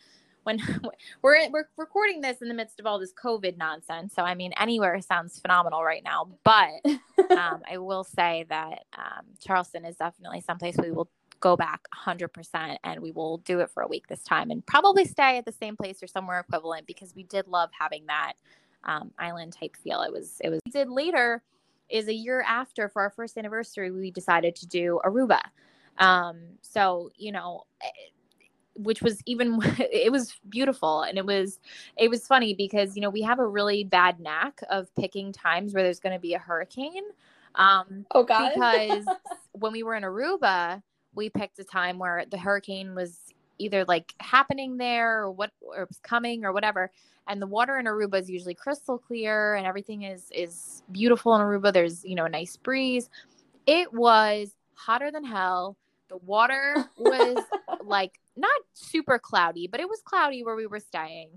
when 0.45 0.61
we're 1.23 1.51
we're 1.51 1.69
recording 1.77 2.21
this 2.21 2.41
in 2.41 2.49
the 2.49 2.55
midst 2.55 2.79
of 2.79 2.87
all 2.87 3.01
this 3.01 3.13
COVID 3.13 3.57
nonsense. 3.57 4.15
So 4.15 4.23
I 4.23 4.35
mean, 4.37 4.53
anywhere 4.57 5.01
sounds 5.01 5.41
phenomenal 5.41 5.83
right 5.83 6.05
now. 6.05 6.29
But 6.45 6.81
um, 7.37 7.63
I 7.69 7.79
will 7.79 8.05
say 8.05 8.47
that 8.49 8.85
um, 8.97 9.27
Charleston 9.45 9.85
is 9.85 9.97
definitely 9.97 10.43
someplace 10.43 10.77
we 10.81 10.93
will 10.93 11.11
go 11.41 11.57
back 11.57 11.83
100% 11.95 12.77
and 12.83 13.01
we 13.01 13.11
will 13.11 13.39
do 13.39 13.61
it 13.61 13.71
for 13.71 13.83
a 13.83 13.87
week 13.87 14.07
this 14.09 14.23
time 14.23 14.51
and 14.51 14.65
probably 14.65 15.05
stay 15.05 15.37
at 15.37 15.45
the 15.45 15.53
same 15.53 15.77
place 15.77 16.03
or 16.03 16.07
somewhere 16.07 16.41
equivalent 16.41 16.87
because 16.87 17.15
we 17.15 17.25
did 17.25 17.47
love 17.47 17.69
having 17.79 18.07
that 18.07 18.33
um, 18.87 19.11
island 19.19 19.53
type 19.53 19.77
feel. 19.77 20.03
It 20.03 20.13
was 20.13 20.41
it 20.43 20.49
was 20.49 20.61
we 20.65 20.73
did 20.73 20.89
later 20.89 21.43
is 21.89 22.09
a 22.09 22.15
year 22.15 22.43
after 22.47 22.89
for 22.89 23.03
our 23.03 23.11
first 23.11 23.37
anniversary 23.39 23.91
we 23.91 24.11
decided 24.11 24.57
to 24.57 24.67
do 24.67 25.01
Aruba. 25.05 25.41
Um, 25.99 26.41
so 26.63 27.11
you 27.17 27.33
know 27.33 27.65
eh, 27.83 27.89
which 28.75 29.03
was 29.03 29.21
even 29.27 29.59
it 29.79 30.13
was 30.13 30.39
beautiful 30.49 31.03
and 31.03 31.19
it 31.19 31.27
was 31.27 31.59
it 31.97 32.09
was 32.09 32.27
funny 32.27 32.55
because 32.55 32.97
you 32.97 33.03
know 33.03 33.11
we 33.11 33.23
have 33.23 33.39
a 33.39 33.47
really 33.47 33.85
bad 33.85 34.21
knack 34.21 34.61
of 34.71 34.95
picking 34.95 35.33
times 35.33 35.75
where 35.75 35.83
there's 35.83 36.01
going 36.01 36.15
to 36.15 36.21
be 36.21 36.35
a 36.35 36.39
hurricane 36.39 37.05
um 37.55 38.05
oh 38.11 38.23
god 38.23 38.53
because 38.55 39.07
when 39.53 39.73
we 39.73 39.83
were 39.83 39.95
in 39.95 40.03
aruba 40.03 40.83
we 41.15 41.31
picked 41.31 41.59
a 41.59 41.65
time 41.65 41.99
where 41.99 42.25
the 42.31 42.37
hurricane 42.37 42.95
was 42.95 43.19
either 43.59 43.85
like 43.87 44.15
happening 44.21 44.77
there 44.77 45.23
or 45.23 45.31
what 45.31 45.51
or 45.61 45.83
it 45.83 45.89
was 45.89 45.99
coming 46.01 46.45
or 46.45 46.53
whatever 46.53 46.91
and 47.29 47.41
the 47.41 47.47
water 47.47 47.79
in 47.79 47.87
Aruba 47.87 48.21
is 48.21 48.31
usually 48.31 48.55
crystal 48.55 48.99
clear 48.99 49.55
and 49.55 49.67
everything 49.67 50.03
is 50.03 50.31
is 50.33 50.83
beautiful 50.93 51.35
in 51.35 51.41
Aruba. 51.41 51.73
There's, 51.73 52.05
you 52.05 52.15
know, 52.15 52.25
a 52.25 52.29
nice 52.29 52.57
breeze. 52.57 53.11
It 53.67 53.93
was 53.93 54.55
hotter 54.75 55.11
than 55.11 55.25
hell. 55.25 55.77
The 56.09 56.19
water 56.19 56.85
was 56.97 57.39
like 57.85 58.21
not 58.37 58.61
super 58.75 59.19
cloudy, 59.19 59.67
but 59.67 59.81
it 59.81 59.89
was 59.89 60.01
cloudy 60.05 60.45
where 60.45 60.57
we 60.57 60.67
were 60.67 60.81
staying. 60.81 61.31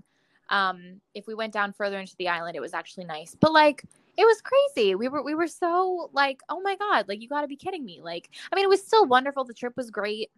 Um, 0.48 1.00
if 1.14 1.26
we 1.26 1.34
went 1.34 1.52
down 1.52 1.72
further 1.72 1.98
into 1.98 2.16
the 2.18 2.28
island, 2.28 2.56
it 2.56 2.60
was 2.60 2.74
actually 2.74 3.04
nice. 3.04 3.36
But 3.38 3.52
like 3.52 3.84
it 4.16 4.24
was 4.24 4.42
crazy. 4.42 4.94
We 4.94 5.08
were 5.08 5.22
we 5.22 5.34
were 5.34 5.48
so 5.48 6.10
like, 6.12 6.40
oh 6.48 6.60
my 6.60 6.76
god, 6.76 7.08
like 7.08 7.22
you 7.22 7.28
got 7.28 7.42
to 7.42 7.48
be 7.48 7.56
kidding 7.56 7.84
me. 7.84 8.00
Like 8.02 8.28
I 8.52 8.56
mean, 8.56 8.64
it 8.64 8.68
was 8.68 8.84
still 8.84 9.06
wonderful. 9.06 9.44
The 9.44 9.54
trip 9.54 9.72
was 9.76 9.90
great 9.90 10.30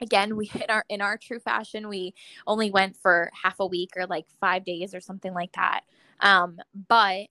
again 0.00 0.36
we 0.36 0.50
in 0.54 0.70
our 0.70 0.84
in 0.88 1.00
our 1.00 1.16
true 1.16 1.40
fashion 1.40 1.88
we 1.88 2.14
only 2.46 2.70
went 2.70 2.96
for 2.96 3.30
half 3.42 3.60
a 3.60 3.66
week 3.66 3.90
or 3.96 4.06
like 4.06 4.26
five 4.40 4.64
days 4.64 4.94
or 4.94 5.00
something 5.00 5.34
like 5.34 5.52
that. 5.52 5.80
Um 6.20 6.58
but 6.88 7.26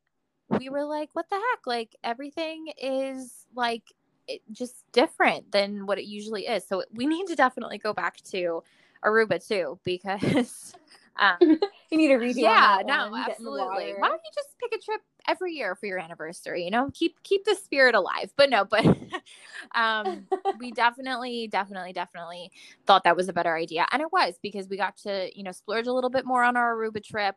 we 0.49 0.69
were 0.69 0.85
like 0.85 1.09
what 1.13 1.29
the 1.29 1.35
heck? 1.35 1.65
Like 1.65 1.95
everything 2.03 2.67
is 2.77 3.45
like 3.55 3.83
it, 4.27 4.41
just 4.51 4.83
different 4.91 5.51
than 5.51 5.85
what 5.85 5.97
it 5.97 6.05
usually 6.05 6.47
is. 6.47 6.67
So 6.67 6.83
we 6.93 7.05
need 7.05 7.27
to 7.27 7.35
definitely 7.35 7.77
go 7.77 7.93
back 7.93 8.17
to 8.31 8.63
aruba 9.03 9.45
too 9.45 9.79
because 9.83 10.73
um, 11.19 11.37
you 11.41 11.97
need 11.97 12.09
to 12.09 12.15
redo 12.15 12.37
yeah 12.37 12.81
no 12.85 13.15
absolutely. 13.15 13.93
why 13.97 14.07
don't 14.09 14.21
you 14.23 14.31
just 14.35 14.49
pick 14.59 14.73
a 14.73 14.83
trip 14.83 15.01
every 15.27 15.53
year 15.53 15.75
for 15.75 15.85
your 15.85 15.99
anniversary 15.99 16.63
you 16.63 16.71
know 16.71 16.89
keep 16.93 17.21
keep 17.23 17.43
the 17.45 17.55
spirit 17.55 17.95
alive. 17.95 18.31
But 18.35 18.49
no 18.49 18.65
but 18.65 18.85
um 19.75 20.25
we 20.59 20.71
definitely 20.71 21.47
definitely 21.47 21.93
definitely 21.93 22.51
thought 22.85 23.03
that 23.03 23.15
was 23.15 23.29
a 23.29 23.33
better 23.33 23.55
idea. 23.55 23.85
And 23.91 24.01
it 24.01 24.11
was 24.11 24.35
because 24.41 24.67
we 24.67 24.77
got 24.77 24.97
to 24.97 25.29
you 25.37 25.43
know 25.43 25.51
splurge 25.51 25.87
a 25.87 25.93
little 25.93 26.09
bit 26.09 26.25
more 26.25 26.43
on 26.43 26.57
our 26.57 26.75
aruba 26.75 27.03
trip. 27.03 27.35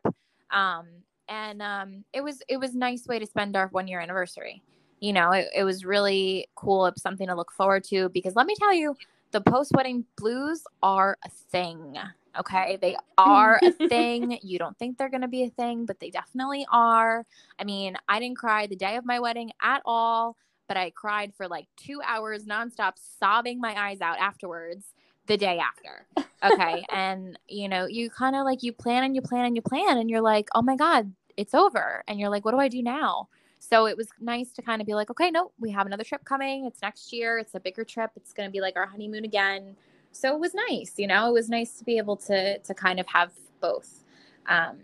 Um 0.51 0.87
and 1.27 1.61
um 1.61 2.03
it 2.13 2.21
was 2.21 2.41
it 2.47 2.57
was 2.57 2.75
a 2.75 2.77
nice 2.77 3.07
way 3.07 3.19
to 3.19 3.25
spend 3.25 3.55
our 3.55 3.67
one 3.67 3.87
year 3.87 3.99
anniversary. 3.99 4.61
You 4.99 5.13
know 5.13 5.31
it, 5.31 5.47
it 5.55 5.63
was 5.63 5.85
really 5.85 6.47
cool. 6.55 6.85
It's 6.87 7.01
something 7.01 7.27
to 7.27 7.35
look 7.35 7.51
forward 7.51 7.83
to 7.85 8.09
because 8.09 8.35
let 8.35 8.45
me 8.45 8.55
tell 8.57 8.73
you 8.73 8.95
the 9.31 9.41
post 9.41 9.71
wedding 9.73 10.05
blues 10.17 10.63
are 10.83 11.17
a 11.23 11.29
thing 11.29 11.97
Okay. 12.39 12.77
They 12.81 12.95
are 13.17 13.59
a 13.61 13.71
thing. 13.71 14.39
You 14.41 14.59
don't 14.59 14.77
think 14.77 14.97
they're 14.97 15.09
going 15.09 15.21
to 15.21 15.27
be 15.27 15.43
a 15.43 15.49
thing, 15.49 15.85
but 15.85 15.99
they 15.99 16.09
definitely 16.09 16.65
are. 16.71 17.25
I 17.59 17.63
mean, 17.63 17.95
I 18.07 18.19
didn't 18.19 18.37
cry 18.37 18.67
the 18.67 18.75
day 18.75 18.95
of 18.95 19.05
my 19.05 19.19
wedding 19.19 19.51
at 19.61 19.81
all, 19.85 20.37
but 20.67 20.77
I 20.77 20.91
cried 20.91 21.33
for 21.35 21.47
like 21.47 21.67
two 21.77 22.01
hours 22.05 22.45
nonstop, 22.45 22.93
sobbing 22.95 23.59
my 23.59 23.75
eyes 23.79 24.01
out 24.01 24.19
afterwards 24.19 24.93
the 25.27 25.37
day 25.37 25.59
after. 25.59 26.07
Okay. 26.43 26.85
and, 26.91 27.37
you 27.47 27.67
know, 27.67 27.85
you 27.85 28.09
kind 28.09 28.35
of 28.35 28.45
like 28.45 28.63
you 28.63 28.73
plan 28.73 29.03
and 29.03 29.15
you 29.15 29.21
plan 29.21 29.45
and 29.45 29.55
you 29.55 29.61
plan, 29.61 29.97
and 29.97 30.09
you're 30.09 30.21
like, 30.21 30.47
oh 30.55 30.61
my 30.61 30.75
God, 30.75 31.13
it's 31.37 31.53
over. 31.53 32.03
And 32.07 32.19
you're 32.19 32.29
like, 32.29 32.45
what 32.45 32.51
do 32.51 32.57
I 32.59 32.67
do 32.67 32.81
now? 32.81 33.27
So 33.59 33.85
it 33.85 33.95
was 33.95 34.07
nice 34.19 34.51
to 34.53 34.61
kind 34.63 34.81
of 34.81 34.87
be 34.87 34.95
like, 34.95 35.11
okay, 35.11 35.29
no, 35.29 35.51
we 35.59 35.69
have 35.71 35.85
another 35.85 36.03
trip 36.03 36.25
coming. 36.25 36.65
It's 36.65 36.81
next 36.81 37.13
year. 37.13 37.37
It's 37.37 37.53
a 37.53 37.59
bigger 37.59 37.83
trip. 37.83 38.09
It's 38.15 38.33
going 38.33 38.49
to 38.49 38.51
be 38.51 38.59
like 38.59 38.75
our 38.75 38.87
honeymoon 38.87 39.23
again. 39.23 39.75
So 40.11 40.33
it 40.33 40.39
was 40.39 40.53
nice, 40.53 40.93
you 40.97 41.07
know, 41.07 41.29
it 41.29 41.33
was 41.33 41.49
nice 41.49 41.77
to 41.77 41.85
be 41.85 41.97
able 41.97 42.17
to, 42.17 42.59
to 42.59 42.73
kind 42.73 42.99
of 42.99 43.07
have 43.07 43.31
both. 43.59 44.03
Um, 44.47 44.77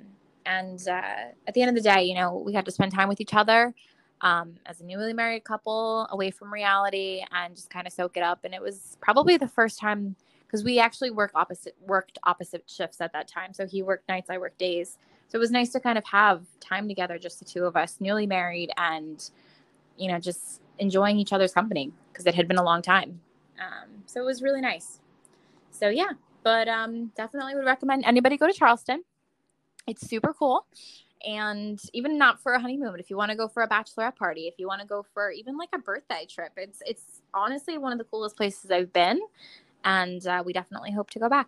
and 0.45 0.79
uh, 0.87 1.31
at 1.47 1.53
the 1.53 1.61
end 1.61 1.69
of 1.69 1.75
the 1.75 1.81
day, 1.81 2.03
you 2.03 2.15
know, 2.15 2.41
we 2.45 2.53
had 2.53 2.65
to 2.65 2.71
spend 2.71 2.93
time 2.93 3.09
with 3.09 3.19
each 3.19 3.33
other 3.33 3.73
um, 4.21 4.55
as 4.65 4.81
a 4.81 4.85
newly 4.85 5.13
married 5.13 5.43
couple 5.43 6.07
away 6.11 6.31
from 6.31 6.51
reality 6.51 7.23
and 7.31 7.55
just 7.55 7.69
kind 7.69 7.85
of 7.85 7.93
soak 7.93 8.17
it 8.17 8.23
up. 8.23 8.39
And 8.43 8.53
it 8.53 8.61
was 8.61 8.97
probably 9.01 9.37
the 9.37 9.47
first 9.47 9.79
time 9.79 10.15
because 10.45 10.63
we 10.63 10.79
actually 10.79 11.11
work 11.11 11.31
opposite 11.35 11.75
worked 11.85 12.17
opposite 12.23 12.63
shifts 12.67 13.01
at 13.01 13.13
that 13.13 13.27
time. 13.27 13.53
So 13.53 13.67
he 13.67 13.81
worked 13.81 14.07
nights, 14.07 14.29
I 14.29 14.37
worked 14.37 14.57
days. 14.57 14.97
So 15.27 15.37
it 15.37 15.39
was 15.39 15.51
nice 15.51 15.71
to 15.73 15.79
kind 15.79 15.97
of 15.97 16.05
have 16.05 16.43
time 16.61 16.87
together, 16.87 17.19
just 17.19 17.39
the 17.39 17.45
two 17.45 17.65
of 17.65 17.75
us, 17.75 17.97
newly 17.99 18.25
married, 18.25 18.71
and 18.77 19.29
you 19.97 20.07
know, 20.07 20.19
just 20.19 20.61
enjoying 20.79 21.19
each 21.19 21.33
other's 21.33 21.51
company 21.51 21.91
because 22.11 22.25
it 22.25 22.35
had 22.35 22.47
been 22.47 22.57
a 22.57 22.63
long 22.63 22.81
time. 22.81 23.19
Um, 23.59 23.89
so 24.05 24.21
it 24.21 24.25
was 24.25 24.41
really 24.41 24.61
nice. 24.61 24.99
So 25.77 25.89
yeah, 25.89 26.11
but 26.43 26.67
um, 26.67 27.11
definitely 27.15 27.55
would 27.55 27.65
recommend 27.65 28.05
anybody 28.05 28.37
go 28.37 28.47
to 28.47 28.53
Charleston. 28.53 29.03
It's 29.85 30.07
super 30.07 30.33
cool. 30.33 30.65
And 31.25 31.79
even 31.93 32.17
not 32.17 32.41
for 32.41 32.53
a 32.53 32.59
honeymoon, 32.59 32.91
but 32.91 32.99
if 32.99 33.09
you 33.09 33.17
want 33.17 33.31
to 33.31 33.37
go 33.37 33.47
for 33.47 33.63
a 33.63 33.67
bachelorette 33.67 34.15
party, 34.15 34.47
if 34.47 34.55
you 34.57 34.67
want 34.67 34.81
to 34.81 34.87
go 34.87 35.05
for 35.13 35.31
even 35.31 35.57
like 35.57 35.69
a 35.73 35.79
birthday 35.79 36.27
trip, 36.29 36.51
it's 36.57 36.81
it's 36.85 37.21
honestly 37.33 37.77
one 37.77 37.91
of 37.91 37.97
the 37.97 38.03
coolest 38.03 38.37
places 38.37 38.69
I've 38.71 38.93
been, 38.93 39.19
and 39.83 40.25
uh, 40.27 40.43
we 40.45 40.53
definitely 40.53 40.91
hope 40.91 41.09
to 41.11 41.19
go 41.19 41.29
back. 41.29 41.47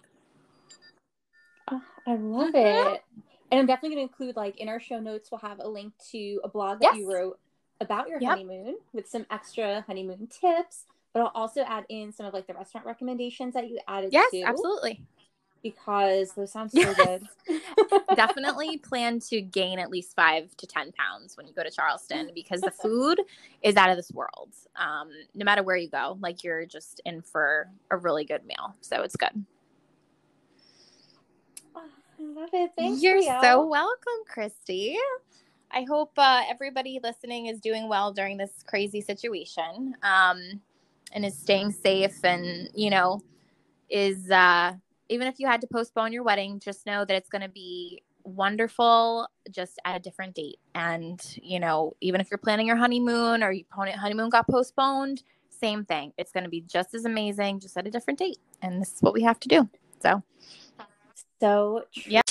Oh, 1.71 1.81
I 2.07 2.15
love 2.15 2.53
mm-hmm. 2.53 2.93
it. 2.95 3.03
And 3.51 3.59
I'm 3.61 3.65
definitely 3.65 3.95
going 3.95 4.07
to 4.07 4.11
include, 4.11 4.35
like, 4.35 4.59
in 4.59 4.69
our 4.69 4.79
show 4.79 4.99
notes, 4.99 5.31
we'll 5.31 5.39
have 5.39 5.59
a 5.59 5.67
link 5.67 5.93
to 6.11 6.39
a 6.43 6.47
blog 6.47 6.81
that 6.81 6.91
yes. 6.93 6.97
you 6.97 7.11
wrote 7.11 7.39
about 7.81 8.07
your 8.07 8.19
yep. 8.19 8.31
honeymoon 8.31 8.77
with 8.93 9.07
some 9.07 9.25
extra 9.31 9.83
honeymoon 9.87 10.27
tips. 10.27 10.85
But 11.13 11.21
I'll 11.21 11.31
also 11.33 11.61
add 11.61 11.85
in 11.89 12.11
some 12.11 12.25
of 12.25 12.33
like 12.33 12.47
the 12.47 12.53
restaurant 12.53 12.85
recommendations 12.85 13.53
that 13.53 13.69
you 13.69 13.79
added. 13.87 14.11
Yes, 14.13 14.31
to, 14.31 14.43
absolutely. 14.43 15.01
Because 15.61 16.31
those 16.33 16.53
sound 16.53 16.71
so 16.71 16.93
good. 16.93 17.27
definitely 18.15 18.77
plan 18.83 19.19
to 19.19 19.41
gain 19.41 19.79
at 19.79 19.89
least 19.89 20.15
five 20.15 20.55
to 20.57 20.67
ten 20.67 20.91
pounds 20.93 21.35
when 21.35 21.47
you 21.47 21.53
go 21.53 21.63
to 21.63 21.71
Charleston 21.71 22.31
because 22.35 22.61
the 22.61 22.71
food 22.71 23.21
is 23.61 23.75
out 23.75 23.89
of 23.89 23.97
this 23.97 24.11
world. 24.11 24.49
Um, 24.75 25.09
no 25.33 25.43
matter 25.43 25.63
where 25.63 25.75
you 25.75 25.89
go, 25.89 26.17
like 26.21 26.43
you're 26.43 26.65
just 26.65 27.01
in 27.05 27.21
for 27.21 27.69
a 27.91 27.97
really 27.97 28.23
good 28.23 28.45
meal. 28.45 28.75
So 28.81 29.01
it's 29.01 29.15
good. 29.15 29.43
I 31.75 31.81
love 32.19 32.49
it. 32.53 32.71
Thanks. 32.77 33.01
You're 33.01 33.21
so 33.21 33.65
welcome, 33.65 34.23
Christy. 34.27 34.97
I 35.71 35.83
hope 35.83 36.11
uh, 36.17 36.43
everybody 36.49 36.99
listening 37.01 37.45
is 37.45 37.59
doing 37.59 37.87
well 37.87 38.11
during 38.11 38.37
this 38.37 38.51
crazy 38.65 39.01
situation 39.01 39.95
um, 40.03 40.59
and 41.11 41.25
is 41.25 41.37
staying 41.37 41.71
safe 41.71 42.23
and, 42.23 42.69
you 42.73 42.89
know, 42.89 43.21
is 43.89 44.29
uh, 44.29 44.73
even 45.09 45.27
if 45.27 45.39
you 45.39 45.47
had 45.47 45.61
to 45.61 45.67
postpone 45.67 46.13
your 46.13 46.23
wedding, 46.23 46.59
just 46.59 46.85
know 46.85 47.05
that 47.05 47.15
it's 47.15 47.29
going 47.29 47.41
to 47.41 47.49
be 47.49 48.03
wonderful 48.23 49.27
just 49.49 49.79
at 49.85 49.95
a 49.95 49.99
different 49.99 50.35
date. 50.35 50.59
And, 50.75 51.19
you 51.41 51.59
know, 51.59 51.95
even 52.01 52.21
if 52.21 52.29
you're 52.29 52.37
planning 52.37 52.67
your 52.67 52.75
honeymoon 52.75 53.43
or 53.43 53.51
your 53.51 53.65
honeymoon 53.73 54.29
got 54.29 54.47
postponed, 54.47 55.23
same 55.49 55.83
thing. 55.83 56.13
It's 56.17 56.31
going 56.31 56.43
to 56.43 56.49
be 56.49 56.61
just 56.61 56.93
as 56.93 57.05
amazing, 57.05 57.59
just 57.59 57.75
at 57.77 57.87
a 57.87 57.91
different 57.91 58.19
date. 58.19 58.37
And 58.61 58.81
this 58.81 58.93
is 58.93 59.01
what 59.01 59.13
we 59.13 59.23
have 59.23 59.39
to 59.41 59.47
do. 59.47 59.69
So, 60.01 60.23
so 61.41 61.83
true. 61.93 62.11
Yeah. 62.11 62.21